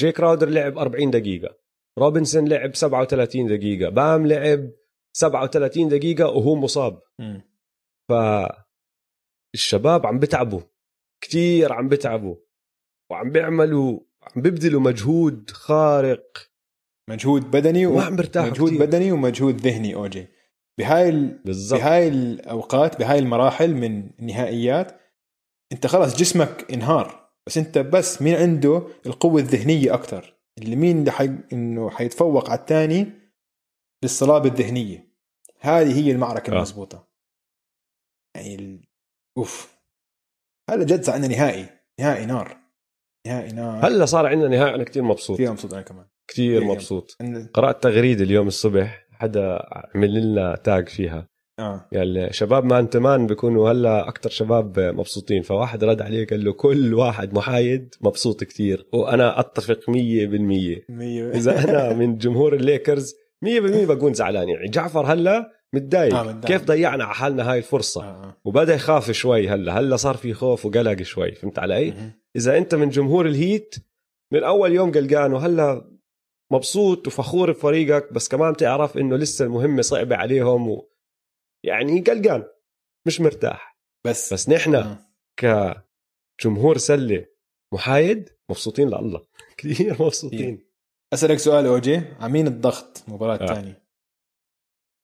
[0.00, 1.56] جاي كراودر لعب 40 دقيقة.
[1.98, 3.90] روبنسون لعب 37 دقيقة.
[3.90, 4.70] بام لعب
[5.16, 7.02] 37 دقيقة وهو مصاب.
[7.18, 7.42] مم.
[8.10, 10.60] فالشباب عم بتعبوا
[11.24, 12.36] كتير عم بتعبوا
[13.10, 16.50] وعم بيعملوا عم بيبذلوا مجهود خارق.
[17.10, 18.86] مجهود بدني وما عم برتاحوا مجهود كتير.
[18.86, 20.26] بدني ومجهود ذهني أوجي.
[20.78, 21.42] بهاي ال...
[21.70, 25.00] بهاي الأوقات بهاي المراحل من النهائيات
[25.72, 31.10] أنت خلاص جسمك انهار بس أنت بس مين عنده القوة الذهنية أكثر اللي مين اللي
[31.10, 31.30] حي...
[31.52, 33.12] إنه حيتفوق على الثاني
[34.04, 35.08] بالصلابه الذهنية.
[35.60, 36.56] هذه هي المعركة آه.
[36.56, 37.08] المضبوطة.
[38.36, 38.80] يعني ال...
[39.38, 39.78] أوف.
[40.70, 41.66] هلا جد عندنا نهائي.
[42.00, 42.56] نهائي نار.
[43.26, 43.86] نهائي نار.
[43.86, 44.74] هلا صار عندنا نهائي.
[44.74, 45.36] أنا كتير مبسوط.
[45.36, 46.06] فيها مبسوط أنا كمان.
[46.28, 46.72] كتير فيها.
[46.72, 47.16] مبسوط.
[47.22, 49.06] إن- قرأت تغريدة اليوم الصبح.
[49.12, 51.28] حدا عمل لنا tag فيها.
[51.58, 51.88] آه.
[51.94, 55.42] قال شباب Man to Man بيكونوا هلا أكثر شباب مبسوطين.
[55.42, 58.88] فواحد رد عليه قال له كل واحد محايد مبسوط كتير.
[58.92, 61.30] وأنا أتفق 100% مية.
[61.30, 63.14] إذا أنا من جمهور الليكرز
[63.44, 64.48] 100% بكون زعلان.
[64.48, 66.14] يعني جعفر هلا متضايق.
[66.14, 66.40] آه،.
[66.40, 68.36] كيف ضيعنا على حالنا هاي الفرصة؟ آه، آه.
[68.44, 69.78] وبدأ يخاف شوي هلا.
[69.78, 71.32] هلا صار في خوف وقلق شوي.
[71.32, 71.94] فهمت علي.
[72.36, 73.74] إذا أنت من جمهور الهيت
[74.32, 75.94] من أول يوم قلقان وهلا
[76.52, 80.90] مبسوط وفخور بفريقك بس كمان بتعرف إنه لسه المهمة صعبة عليهم و...
[81.64, 82.44] يعني قلقان.
[83.06, 83.78] مش مرتاح.
[84.06, 84.32] بس.
[84.32, 84.98] بس نحن آه.
[85.36, 87.26] كجمهور سلة
[87.74, 89.22] محايد مبسوطين لله.
[89.58, 90.66] كثير مبسوطين.
[91.14, 92.02] أسألك سؤال أوجي.
[92.20, 93.04] عمين الضغط.
[93.08, 93.42] مباراة آه.
[93.42, 93.84] الثانية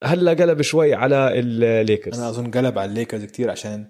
[0.04, 3.88] هلا قلب شوي على الليكرز أنا أظن قلب على الليكرز كثير عشان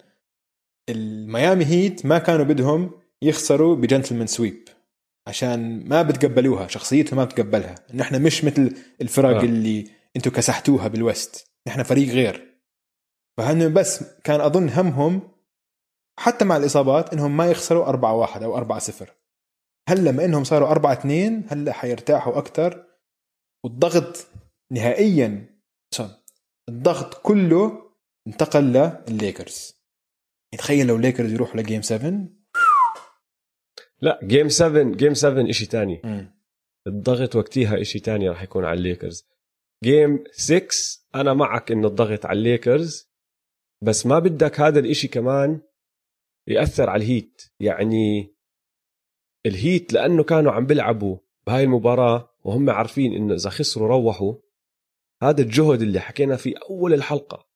[0.89, 2.91] الميامي هيت ما كانوا بدهم
[3.23, 4.69] يخسروا ب gentleman sweep.
[5.27, 6.69] عشان ما بتقبلوها.
[6.69, 7.75] شخصيتهم ما بتقبلها.
[7.95, 9.41] انه إحنا مش مثل الفرق آه.
[9.41, 11.51] اللي أنتم كسحتوها بال West.
[11.69, 12.57] إحنا فريق غير.
[13.37, 15.23] فهن بس كان أظن همهم
[16.19, 19.20] حتى مع الإصابات إنهم ما يخسروا 4 1 أو 4 0
[19.91, 22.87] هلا ما إنهم صاروا 4 2 هلا حيرتاحوا أكثر
[23.65, 24.27] والضغط
[24.73, 25.61] نهائيا
[25.95, 26.11] صار
[26.69, 27.91] الضغط كله
[28.27, 29.81] انتقل للليكرز
[30.59, 32.29] تخيل لو الليكرز يروحوا ل game 7
[34.01, 36.01] لا game 7 game 7 شيء تاني.
[36.05, 36.41] مم.
[36.87, 39.27] الضغط وقتها شيء تاني راح يكون على الليكرز
[39.85, 40.67] game 6
[41.15, 43.11] أنا معك إنه الضغط على الليكرز
[43.83, 45.61] بس ما بدك هذا الإشي كمان
[46.49, 48.35] يأثر على الهيت يعني
[49.47, 51.17] الهيت لأنه كانوا عم بيلعبوا
[51.47, 54.35] بهاي المباراة وهم عارفين إنه إذا خسروا روحوا.
[55.23, 57.49] هذا الجهد اللي حكينا فيه أول الحلقة.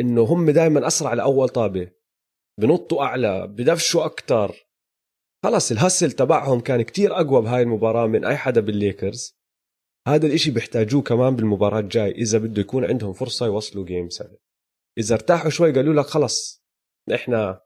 [0.00, 1.92] إنه هم دائما أسرع لأول طابة.
[2.60, 4.66] بنطوا أعلى بدفشوا أكثر
[5.44, 9.36] خلص ال hustle تبعهم كان كتير أقوى بهاي المباراة من أي حدا بالليكرز.
[10.08, 14.38] هذا الإشي بيحتاجوه كمان بالمباراة الجاي إذا بده يكون عندهم فرصة يوصلوا game 7
[14.98, 16.64] إذا ارتاحوا شوي قالوا لك خلص
[17.14, 17.60] إحنا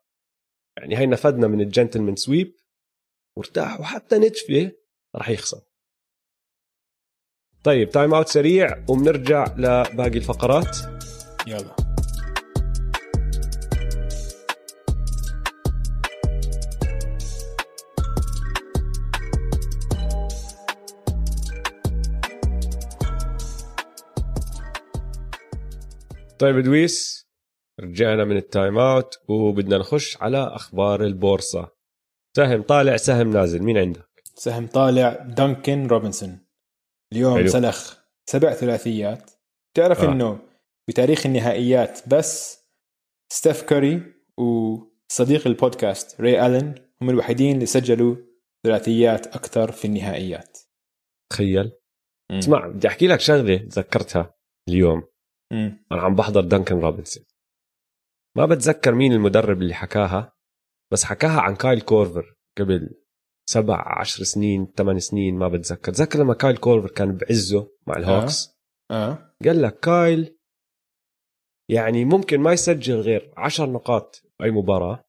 [0.79, 2.57] يعني هاي نفدنا من ال gentleman sweep
[3.37, 4.73] وارتاحوا حتى نتفة
[5.15, 5.61] راح يخسر.
[7.65, 10.77] طيب time out سريع وبنرجع لباقي الفقرات.
[11.47, 11.77] يلا.
[26.39, 27.27] طيب ادويس
[27.81, 31.80] رجعنا من ال time out وبدنا نخش على أخبار البورصة.
[32.37, 33.63] سهم طالع سهم نازل.
[33.63, 36.47] مين عندك؟ سهم طالع دانكن روبنسون.
[37.13, 37.49] اليوم حلو.
[37.49, 37.97] سلخ
[38.31, 39.31] سبع ثلاثيات.
[39.77, 40.09] تعرف آه.
[40.09, 40.13] آه.
[40.13, 40.39] إنه
[40.89, 42.61] بتاريخ النهائيات بس
[43.33, 44.03] ستيف كوري
[44.39, 48.17] وصديق البودكاست ري ألن هم الوحيدين اللي سجلوا
[48.67, 50.59] ثلاثيات أكثر في النهائيات.
[51.33, 51.73] تخيل.
[52.31, 54.35] اسمع بدي أحكي لك شغلة تذكرتها
[54.69, 55.03] اليوم.
[55.53, 55.85] مم.
[55.93, 57.25] أنا عم بحضر دانكن روبنسون.
[58.37, 60.33] ما بتذكر مين المدرب اللي حكاها؟
[60.93, 63.01] بس حكاها عن كايل كورفر قبل
[63.51, 65.93] سبع عشر سنين ثمان سنين ما بتذكر.
[65.93, 68.61] تذكر لما كايل كورفر كان بعزه مع الهوكس؟
[68.91, 69.35] آه.
[69.45, 70.37] قال لك كايل
[71.71, 75.05] يعني ممكن ما يسجل غير عشر نقاط بأي مباراة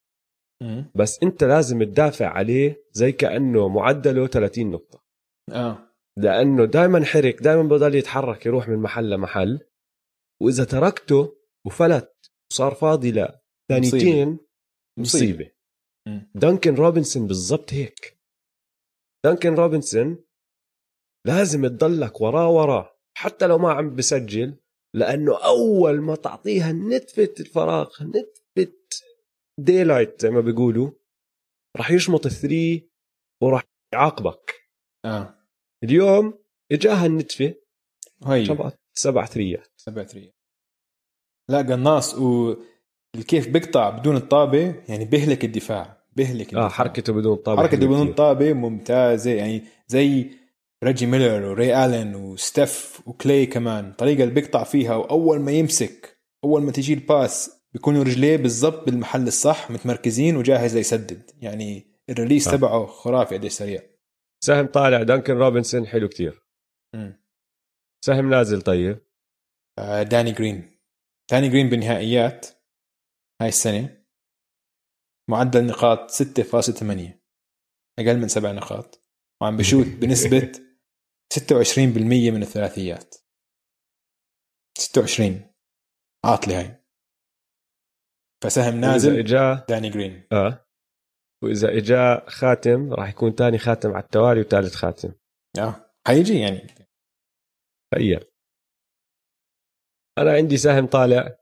[0.64, 0.92] مم.
[0.96, 5.04] بس أنت لازم تدافع عليه زي كأنه معدله 30 نقطة.
[5.52, 5.78] آه.
[6.18, 9.60] لأنه دائما حرك دائما بضل يتحرك يروح من محل لمحل.
[10.42, 14.40] وإذا تركته وفلت وصار فاضي لثانيتين
[15.00, 15.46] مصيبة.
[15.46, 15.52] مم.
[16.36, 18.22] دانكن روبنسون بالضبط هيك.
[19.26, 20.26] دانكن روبنسون
[21.28, 24.58] لازم تضلك وراه وراه حتى لو ما عم بسجل
[24.96, 28.74] لأنه أول ما تعطيها نتفة الفراغ نتفة
[29.60, 30.92] daylight زي ما بيقولوا
[31.78, 32.92] راح يشمط ال three
[33.44, 34.70] وراح يعاقبك.
[35.06, 35.46] آه.
[35.84, 37.56] اليوم إجاها النتفة
[38.26, 38.46] هي.
[38.46, 39.68] شبعت سبع ثريات.
[39.78, 40.36] سبع ثريات.
[41.50, 42.16] لا قناص
[43.20, 46.66] وكيف بيقطع بدون الطابة يعني بيهلك الدفاع بيهلك الدفاع.
[46.66, 48.16] آه حركته بدون طابة حركه حلوة بدون كتير.
[48.16, 50.32] طابه ممتازة يعني زي
[50.84, 56.62] ريجي ميلر وري الين وستيف وكلاي كمان الطريقة اللي بيقطع فيها وأول ما يمسك أول
[56.62, 62.48] ما تجي ال pass بيكونوا رجليه بالضبط بالمحل الصح متمركزين وجاهز ليسدد يعني ال release
[62.48, 62.52] آه.
[62.52, 63.82] تبعه خرافي قديش سريع
[64.44, 66.44] سهم طالع دانكن روبنسون حلو كتير
[66.96, 67.24] مم.
[68.06, 68.98] سهم نازل طيب
[69.80, 70.80] آه، داني جرين
[71.32, 72.48] داني جرين بالنهائيات
[73.42, 74.06] هاي السنة
[75.30, 76.84] معدل نقاط 6.8
[78.00, 79.02] أقل من سبع نقاط.
[79.42, 80.52] وعم بشوت بنسبة
[81.34, 83.16] 26% من الثلاثيات.
[84.78, 85.54] 26
[86.26, 86.86] عاطلة هاي.
[88.44, 90.28] فسهم نازل اجا داني جرين.
[90.32, 90.68] آه.
[91.44, 95.14] وإذا إجا خاتم راح يكون تاني خاتم على التوالي وثالث خاتم.
[95.60, 95.94] آه.
[96.08, 96.68] حيجي يعني.
[97.94, 98.26] تخيل
[100.18, 101.41] أنا عندي سهم طالع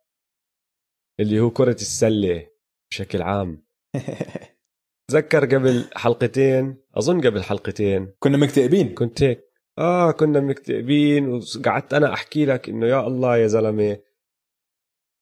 [1.19, 2.47] اللي هو كرة السلة
[2.91, 3.63] بشكل عام.
[5.09, 8.13] تذكر قبل حلقتين؟ أظن قبل حلقتين.
[8.19, 8.93] كنا مكتئبين.
[8.93, 9.49] كنت هيك.
[9.79, 13.99] آه كنا مكتئبين وقعدت أنا أحكي لك إنه يا الله يا زلمة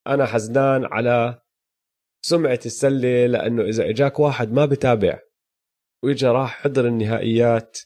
[0.08, 1.42] أنا حزنان على
[2.26, 5.20] سمعة السلة لأنه إذا إجاك واحد ما بتابع
[6.04, 7.78] وإجا راح حضر النهائيات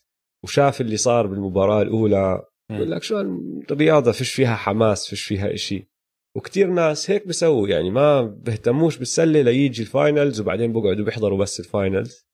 [0.44, 3.20] وشاف اللي صار بالمباراة الأولى بقول لك شو
[3.72, 5.91] الرياضه فيش فيها حماس فيش فيها إشي.
[6.38, 11.60] وكتير ناس هيك بسووا يعني ما بهتموش بالسلة ليجي ال finals وبعدين بقعدوا بيحضروا بس
[11.60, 12.28] ال finals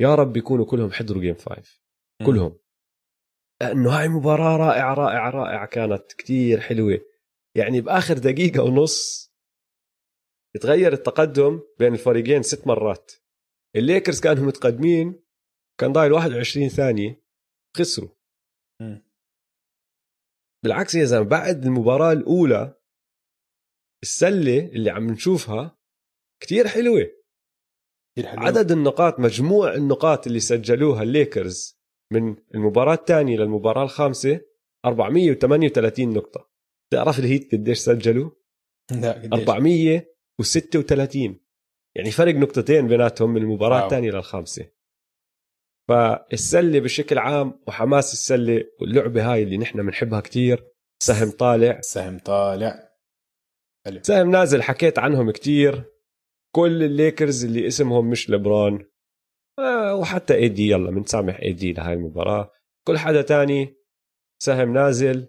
[0.00, 1.80] يا رب يكونوا كلهم حضروا game five.
[2.26, 2.58] كلهم.
[3.62, 7.00] لأنه هاي مباراة رائعة رائعة رائعة كانت كتير حلوة.
[7.56, 9.26] يعني بآخر دقيقة ونص
[10.60, 13.12] تغير التقدم بين الفريقين ست مرات.
[13.76, 15.22] الليكرز كانوا متقدمين
[15.80, 17.22] كان ضايل 21 ثانية
[17.76, 18.10] خسروا.
[20.64, 22.80] بالعكس يا زلمة بعد المباراة الأولى
[24.02, 25.78] السلة اللي عم نشوفها
[26.42, 27.10] كتير حلوة.
[28.16, 31.76] كثير حلو عدد النقاط مجموع النقاط اللي سجلوها الليكرز
[32.12, 34.40] من المباراة الثانية للمباراة الخامسة
[34.84, 36.50] 438 نقطة.
[36.92, 38.30] تعرف الهيت قديش سجلوا؟
[38.90, 41.40] لا قديش؟ 436
[41.96, 43.84] يعني فرق نقطتين بيناتهم من المباراة واو.
[43.84, 44.70] الثانية للخامسة.
[45.88, 50.72] فالسلة بشكل عام وحماس السلة واللعبة هاي اللي نحن بنحبها كتير.
[51.02, 51.80] سهم طالع.
[51.80, 52.85] سهم طالع.
[53.86, 54.02] حلو.
[54.02, 55.84] سهم نازل حكيت عنهم كتير.
[56.54, 58.90] كل الليكرز اللي اسمهم مش لبرون
[59.58, 62.52] آه، وحتى AD يلا بنسامح AD لهاي المباراة.
[62.86, 63.76] كل حدا تاني
[64.42, 65.28] سهم نازل.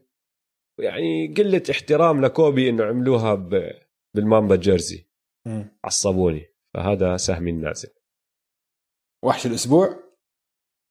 [0.80, 3.72] يعني قلة احترام لكوبي إنه عملوها ب...
[4.16, 5.10] بال Mamba jersey.
[5.86, 6.46] عصبوني.
[6.74, 7.90] فهذا سهمي النازل
[9.26, 9.88] وحش الأسبوع؟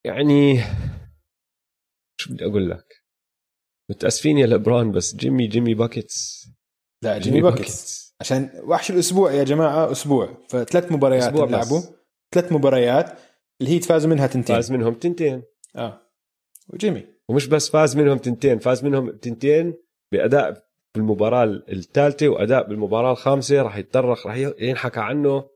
[0.06, 0.56] يعني
[2.20, 3.04] شو بدي أقول لك؟
[3.90, 6.48] متأسفين يا لبرون بس جيمي جيمي buckets.
[7.06, 10.38] لا جيمي buckets عشان وحش الأسبوع يا جماعة أسبوع.
[10.48, 11.32] فثلاث مباريات.
[11.34, 11.80] لعبوا
[12.34, 13.18] ثلاث مباريات
[13.62, 14.56] الهيت فازوا منها تنتين.
[14.56, 15.42] فاز منهم تنتين.
[15.76, 16.00] آه.
[16.68, 17.06] وجيمي.
[17.28, 19.74] ومش بس فاز منهم تنتين فاز منهم تنتين
[20.12, 23.62] بأداء بالمباراة الثالثة وأداء بالمباراة الخامسة.
[23.62, 25.50] راح يتطرق راح ينحكى عنه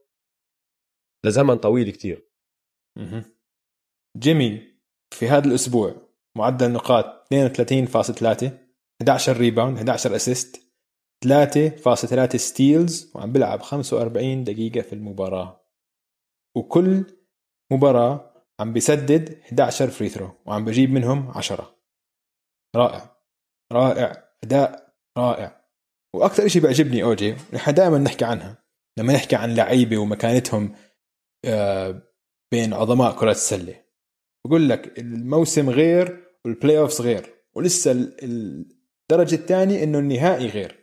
[1.25, 2.27] لزمن طويل كتير.
[4.17, 4.61] جيمي
[5.13, 5.95] في هذا الأسبوع
[6.37, 8.51] معدل نقاط 32.3
[9.01, 10.70] 11 rebound 11 assist
[11.25, 15.61] 3.3 steals وعم بيلعب 45 دقيقة في المباراة.
[16.55, 17.05] وكل
[17.71, 21.75] مباراة عم بيسدد 11 free throw وعم بجيب منهم 10
[22.75, 23.17] رائع.
[23.73, 24.27] رائع.
[24.43, 25.65] أداء رائع.
[26.15, 28.63] وأكثر شيء بيعجبني أوجي نحن دائما نحكي عنها.
[28.99, 30.75] لما نحكي عن لعيبة ومكانتهم
[31.45, 32.01] آه،
[32.51, 33.83] بين عظماء كرة السلة.
[34.47, 40.80] بقول لك الموسم غير وال playoffs غير ولسه الدرجة الثانية إنه النهائي غير.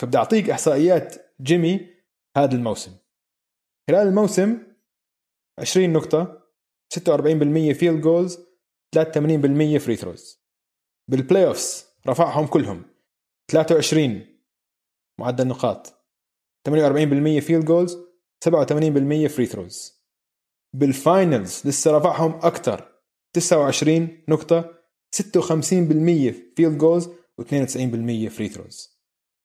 [0.00, 1.94] فبدي أعطيك إحصائيات جيمي
[2.36, 2.96] هذا الموسم.
[3.90, 4.58] خلال الموسم
[5.58, 6.48] 20 نقطة
[6.94, 8.38] 46% field goals
[8.96, 10.38] 83% free throws
[11.10, 12.82] بال playoffs رفعهم كلهم.
[13.50, 14.26] 23
[15.20, 15.86] معدل نقاط
[16.68, 17.96] 48% field goals
[18.48, 20.02] 87% free throws
[20.74, 22.92] بال finals لسه رفعهم أكثر
[23.36, 24.78] 29 نقطة
[25.16, 25.22] 56%
[26.56, 27.08] field goals
[27.40, 28.97] و92% free throws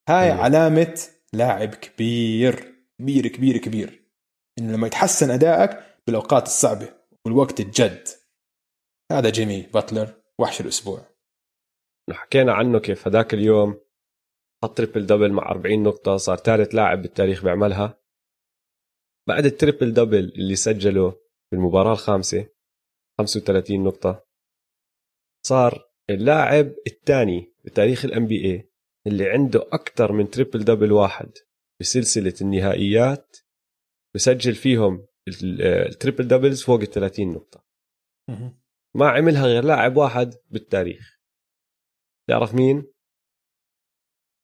[0.08, 0.42] هاي أيوة.
[0.42, 2.74] علامة لاعب كبير.
[2.98, 4.10] كبير كبير كبير.
[4.58, 5.70] إنه لما يتحسن أدائك
[6.06, 6.94] بالأوقات الصعبة
[7.26, 8.08] والوقت الجد.
[9.12, 11.00] هذا جيمي باتلر وحش الأسبوع.
[12.10, 13.80] حكينا عنه كيف هذاك اليوم.
[14.64, 18.00] حط triple double مع 40 نقطة صار ثالث لاعب بالتاريخ بيعملها.
[19.28, 22.48] بعد ال triple double اللي سجله في المباراة الخامسة
[23.18, 24.26] 35 نقطة
[25.46, 28.73] صار اللاعب الثاني بتاريخ ال NBA
[29.06, 31.32] اللي عنده أكثر من triple double واحد
[31.80, 33.36] بسلسلة النهائيات
[34.14, 35.06] بسجل فيهم
[35.88, 37.64] ال triple doubles فوق ال 30 نقطة
[38.96, 41.20] ما عملها غير لاعب واحد بالتاريخ
[42.28, 42.92] تعرف مين؟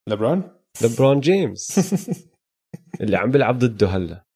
[0.08, 1.78] لبرون؟ لبرون جيمس
[3.00, 4.26] اللي عم بيلعب ضده هلا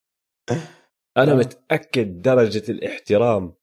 [1.17, 1.37] أنا آه.
[1.37, 3.55] متأكد درجة الاحترام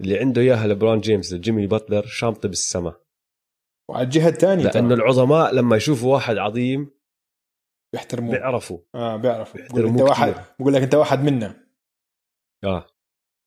[0.00, 3.05] اللي عنده إياها لبرون جيمس لجيمي باتلر شامطة بالسماء
[3.90, 6.90] وعلى الجهة الثانية لأنه العظماء لما يشوفوا واحد عظيم
[7.94, 8.36] بيحترموه.
[8.36, 8.78] بيعرفوا.
[8.94, 9.60] آه بيعرفوا.
[9.60, 11.66] بيقول أنت واحد بقول لك أنت واحد منا
[12.64, 12.86] آه.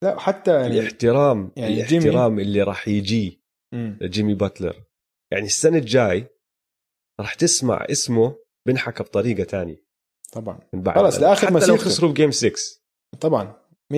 [0.04, 2.42] لا حتى يعني الاحترام يعني الاحترام جيمي...
[2.42, 4.84] اللي راح يجي لجيمي باتلر.
[5.34, 6.28] يعني السنة الجاي
[7.22, 8.36] راح تسمع اسمه
[8.68, 9.84] بنحكى بطريقة تانية.
[10.32, 10.60] طبعا.
[10.74, 10.96] من بعد.
[10.96, 12.52] خلص لاخر مسيرته حتى لو خسروا بجيم 6
[13.20, 13.54] طبعا
[13.94, 13.96] 100%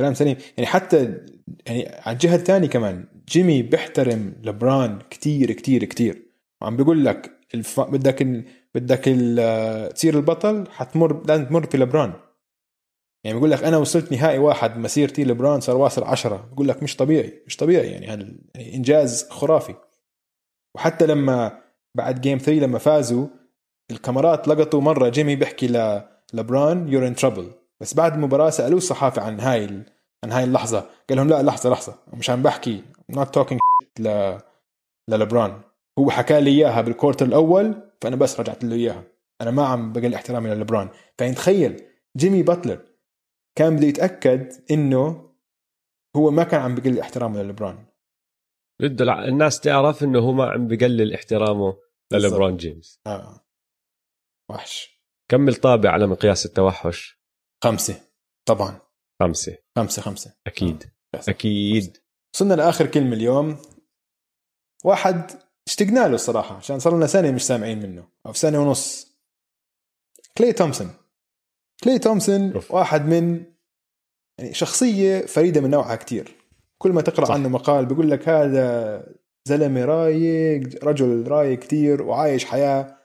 [0.00, 0.36] كلام سليم.
[0.56, 1.26] يعني حتى
[1.66, 6.22] يعني على الجهة الثانية كمان جيمي بيحترم لبران كتير كتير كتير.
[6.62, 7.80] وعم بيقول لك الف...
[7.80, 8.44] بدك ال...
[8.74, 9.94] بدك ال...
[9.94, 12.12] تصير البطل حتمر لازم تمر في لبران
[13.24, 16.48] يعني بيقول لك أنا وصلت نهائي واحد مسيرتي لبران صار واصل عشرة.
[16.52, 19.74] بقول لك مش طبيعي مش طبيعي يعني هذا يعني إنجاز خرافي.
[20.76, 21.60] وحتى لما
[21.94, 23.26] بعد game 3 لما فازوا
[23.90, 26.02] الكاميرات لقطوا مرة جيمي بيحكي ل
[26.32, 27.50] لبرون you're in trouble
[27.80, 29.64] بس بعد المباراة سألوه الصحافة عن هاي.
[30.24, 30.86] عن هاي اللحظة.
[31.08, 31.94] قال لهم لا لحظة لحظة.
[32.12, 33.60] مش عم بحكي not talking
[33.98, 34.38] ل
[35.10, 35.60] لبرون.
[35.98, 39.04] هو حكى لي إياها بال quarter الأول فأنا بس رجعت له إياها.
[39.40, 40.88] أنا ما عم بقل احترامي للبرون.
[41.18, 41.82] فين تخيل
[42.16, 42.84] جيمي باتلر
[43.58, 45.34] كان بده يتأكد إنه
[46.16, 47.86] هو ما كان عم بقل احترامه للبران.
[48.80, 51.76] بده الناس تعرف إنه هو ما عم بقلل احترامه
[52.12, 53.40] للبرون جيمس آه.
[54.50, 55.00] وحش.
[55.30, 57.20] كمل طابع على مقياس التوحش؟
[57.64, 58.00] خمسة.
[58.48, 58.80] طبعا.
[59.22, 59.58] خمسة.
[59.78, 60.36] خمسة خمسة.
[60.46, 60.84] أكيد.
[61.14, 61.20] آه.
[61.28, 62.03] أكيد.
[62.34, 63.56] وصلنا لآخر كلمة اليوم.
[64.84, 65.30] واحد
[65.66, 69.14] اشتقنا له الصراحة عشان صار لنا سنة مش سامعين منه أو سنة ونص.
[70.38, 70.90] كلي تومسون.
[71.84, 73.44] كلي تومسون واحد من
[74.38, 76.36] يعني شخصية فريدة من نوعها كتير.
[76.78, 77.34] كل ما تقرأ صح.
[77.34, 79.06] عنه مقال بيقول لك هذا
[79.44, 82.98] زلمة رايق رجل رايق كثير وعايش حياة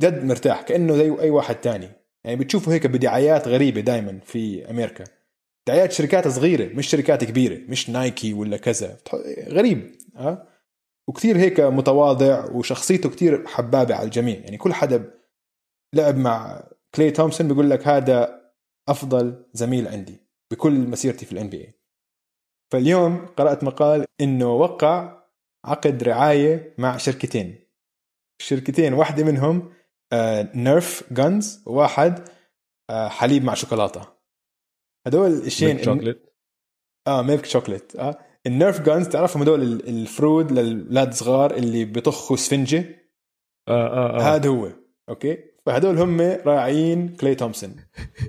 [0.00, 1.90] جد مرتاح كأنه زي أي واحد تاني.
[2.24, 5.17] يعني بتشوفه هيك بدعايات غريبة دائما في أمريكا.
[5.68, 8.98] دعايات شركات صغيرة مش شركات كبيرة مش نايكي ولا كذا.
[9.48, 10.46] غريب ها؟
[11.08, 14.38] وكثير هيك متواضع وشخصيته كثير حبابة على الجميع.
[14.38, 15.14] يعني كل حدا
[15.94, 16.62] لعب مع
[16.94, 18.40] كلي تومسون بيقول لك هذا
[18.88, 21.74] أفضل زميل عندي بكل مسيرتي في ال NBA
[22.72, 25.22] فاليوم قرأت مقال إنه وقع
[25.64, 27.58] عقد رعاية مع شركتين.
[28.40, 29.72] الشركتين واحدة منهم
[30.54, 32.28] نيرف آه، guns وواحد
[32.90, 34.17] آه، حليب مع شوكولاتة.
[35.06, 36.26] هدول الشيء milk chocolate
[37.06, 38.18] آه milk chocolate آه.
[38.46, 42.78] النيرف guns تعرفهم هدول الفرود للأولاد صغار اللي بيطخوا سفنجة؟
[43.68, 44.36] آه آه آه.
[44.36, 44.70] هذا هو.
[45.08, 47.76] okay؟ فهدول هم راعيين كلي تومسون.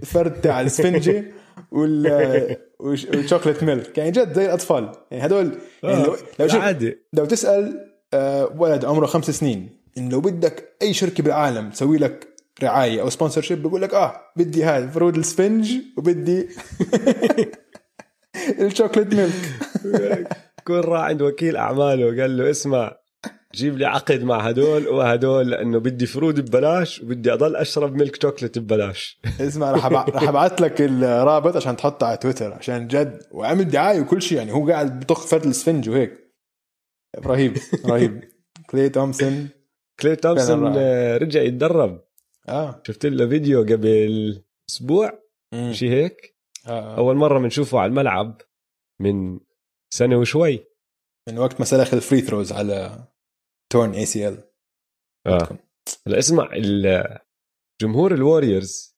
[0.02, 1.26] الفرد تاع السفنجة
[1.72, 4.92] وال و chocolate milk يعني جد زي الأطفال.
[5.12, 5.52] يعني هدول
[5.84, 6.98] يعني لو لو, عادي.
[7.14, 12.28] لو تسأل آه، ولد عمره خمس سنين انه لو بدك أي شركة بالعالم تسوي لك
[12.64, 16.48] رعاية أو sponsorship بقول لك آه بدي هاي فرود السفنج وبدي
[18.62, 19.34] ال chocolate milk
[20.68, 22.96] كون راح عند وكيل أعماله قال له اسمع
[23.56, 28.60] جيب لي عقد مع هدول وهدول لأنه بدي فرود ببلاش وبدي أضل أشرب milk chocolate
[28.60, 29.20] ببلاش.
[29.42, 34.22] اسمع راح راح أبعث لك الرابط عشان تحطه على تويتر عشان جد وعمل دعاية وكل
[34.22, 36.14] شيء يعني هو قاعد بطخ فرد السفنج وهيك.
[37.26, 38.24] رهيب رهيب.
[38.70, 39.50] كلي تومسون.
[40.00, 40.78] كلي تومسون
[41.18, 42.02] رجع يتدرب.
[42.50, 42.82] آه.
[42.88, 45.24] شفت له فيديو قبل أسبوع؟
[45.72, 46.38] شيء هيك؟
[46.68, 46.98] آه.
[46.98, 48.42] أول مرة بنشوفه على الملعب
[49.02, 49.40] من
[49.94, 50.66] سنة وشوي.
[51.30, 53.08] من وقت ما سلخ ال free throws على
[53.72, 54.44] torn ACL
[55.28, 55.60] آه.
[56.08, 56.50] هلا اسمع
[57.82, 58.98] جمهور الوريورز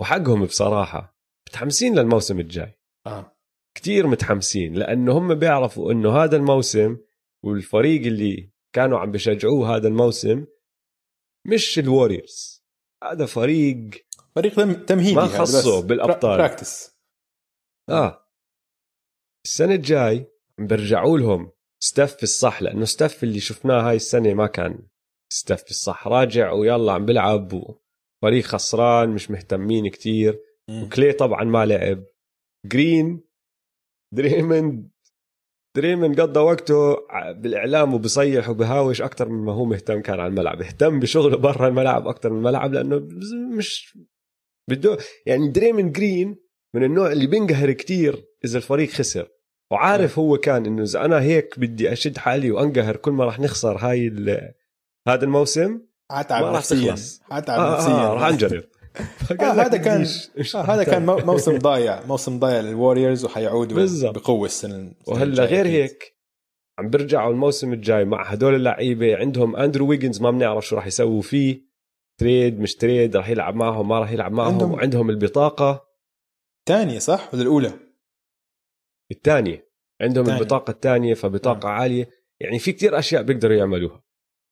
[0.00, 1.18] وحقهم بصراحة
[1.48, 2.80] متحمسين للموسم الجاي.
[3.06, 3.36] آه.
[3.76, 6.98] كثير متحمسين لأنه هم بيعرفوا إنه هذا الموسم
[7.44, 10.46] والفريق اللي كانوا عم بشجعوه هذا الموسم
[11.46, 12.53] مش الوريورز.
[13.12, 13.90] هذا فريق
[14.36, 16.38] فريق تمهيدي ما خصه بالأبطال.
[16.38, 16.96] practice
[17.88, 18.28] آه.
[19.46, 20.26] السنة الجاي
[20.58, 21.52] بيرجعوا لهم.
[21.82, 24.86] ال stuff الصح لأنه ال stuff اللي شفناه هاي السنة ما كان
[25.32, 26.08] ال stuff الصح.
[26.08, 30.40] راجع ويلا عم بلعب وفريق خسران مش مهتمين كتير.
[30.70, 32.04] وكلي طبعا ما لعب.
[32.66, 33.24] جرين
[34.14, 34.93] دريموند
[35.76, 36.96] دريموند قضى وقته
[37.32, 40.62] بالإعلام وبصيح وبهاوش أكثر مما هو مهتم كان على الملعب.
[40.62, 43.08] اهتم بشغله برا الملعب أكثر من الملعب لأنه
[43.56, 43.98] مش
[44.70, 46.36] بده يعني دريموند جرين
[46.74, 49.28] من النوع اللي بينقهر كتير إذا الفريق خسر.
[49.72, 53.76] وعارف هو كان إنه إذا أنا هيك بدي أشد حالي وأنقهر كل ما راح نخسر
[53.76, 54.08] هاي
[55.08, 56.96] هذا الموسم حتعب نفسيا.
[57.22, 57.92] حتعب آه نفسيا.
[57.92, 58.64] آه راح انجرب
[59.40, 60.06] آه هذا كان
[60.54, 62.06] آه هذا كان موسم ضايع.
[62.06, 64.18] موسم ضايع للوريورز وحيعودوا بالزبط.
[64.18, 66.14] بقوة السنة وهلا غير هيك
[66.78, 69.16] عم بيرجعوا الموسم الجاي مع هدول اللعيبة.
[69.16, 71.74] عندهم أندرو ويجنز ما بنعرف شو راح يسووا فيه.
[72.20, 74.52] trade مش trade راح يلعب معهم ما راح يلعب معهم.
[74.52, 75.84] عندهم وعندهم البطاقة.
[76.60, 77.72] الثانية صح؟ ولا الأولى؟
[79.12, 79.68] الثانية.
[80.02, 80.40] عندهم الثانية.
[80.40, 81.72] البطاقة الثانية فبطاقة آه.
[81.72, 82.08] عالية.
[82.40, 84.02] يعني في كتير أشياء بيقدروا يعملوها.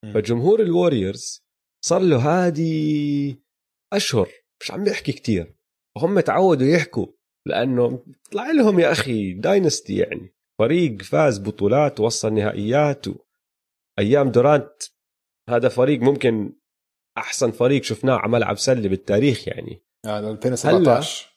[0.05, 0.13] م.
[0.13, 1.45] فجمهور الوريورز
[1.85, 3.42] صار له هادي
[3.93, 4.29] أشهر.
[4.61, 5.55] مش عم بيحكي كتير.
[5.97, 7.07] وهم تعودوا يحكوا
[7.47, 10.35] لأنه طلع لهم يا أخي dynasty يعني.
[10.59, 13.15] فريق فاز بطولات ووصل نهائيات و...
[13.99, 14.83] أيام دورانت.
[15.49, 16.53] هذا فريق ممكن
[17.19, 19.83] أحسن فريق شفناه على ملعب سلة بالتاريخ يعني.
[20.07, 21.33] هذا 2017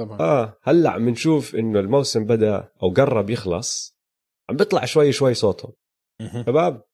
[0.00, 0.58] طبعا آه.
[0.62, 3.98] هلأ عم نشوف إنه الموسم بدأ أو قرب يخلص.
[4.50, 5.72] عم بيطلع شوي شوي صوتهم
[6.46, 6.84] شباب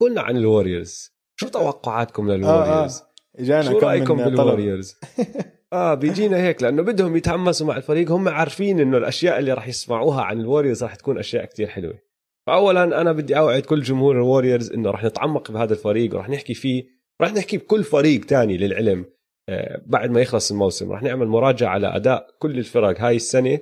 [0.00, 1.10] قلنا عن الوريورز.
[1.40, 3.13] شو توقعاتكم للوريورز؟ آه آه.
[3.38, 4.96] جانا شو رأيكم بالوريورز؟
[5.72, 8.10] آه بيجينا هيك لأنه بدهم يتحمسوا مع الفريق.
[8.10, 11.98] هم عارفين إنه الأشياء اللي راح يسمعوها عن الوريورز راح تكون أشياء كتير حلوة.
[12.46, 16.84] فاولا أنا بدي أوعد كل جمهور الوريورز إنه راح نتعمق بهذا الفريق وراح نحكي فيه
[17.20, 19.04] راح نحكي بكل فريق تاني للعلم
[19.48, 20.92] آه، بعد ما يخلص الموسم.
[20.92, 23.58] راح نعمل مراجعة على أداء كل الفرق هاي السنة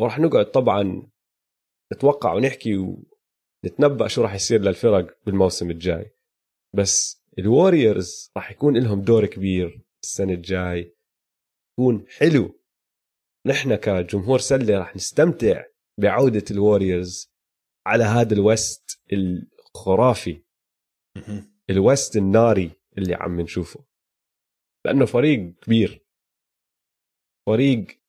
[0.00, 1.02] وراح نقعد طبعا
[1.94, 2.96] نتوقع ونحكي
[3.64, 6.12] ونتنبأ شو راح يصير للفرق بالموسم الجاي.
[6.74, 10.96] بس الوريورز راح يكون لهم دور كبير السنة الجاي.
[11.72, 12.60] يكون حلو.
[13.46, 15.64] نحن كجمهور سلة راح نستمتع
[16.00, 17.32] بعودة ال Warriors
[17.86, 20.44] على هذا ال West الخرافي.
[21.70, 23.84] ال West الناري اللي عم نشوفه.
[24.86, 26.06] لأنه فريق كبير.
[27.46, 28.00] فريق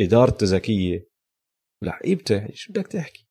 [0.00, 1.10] إدارته ذكية.
[1.82, 3.26] لعيبته شو بدك تحكي؟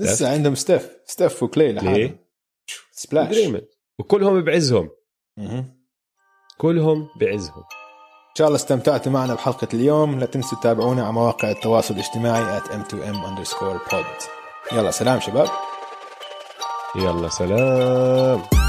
[0.00, 1.00] لسه عندهم ستيف.
[1.04, 2.18] ستيف وكلاي لحالهم
[2.90, 3.36] Splash.
[4.02, 4.90] وكلهم بعزهم.
[6.58, 7.64] كلهم بعزهم.
[8.30, 10.18] إن شاء الله استمتعتوا معنا بحلقة اليوم.
[10.18, 14.28] لا تنسوا تتابعونا على مواقع التواصل الاجتماعي at m2m underscore pod.
[14.72, 15.48] يلا سلام شباب.
[16.96, 18.61] يلا سلام.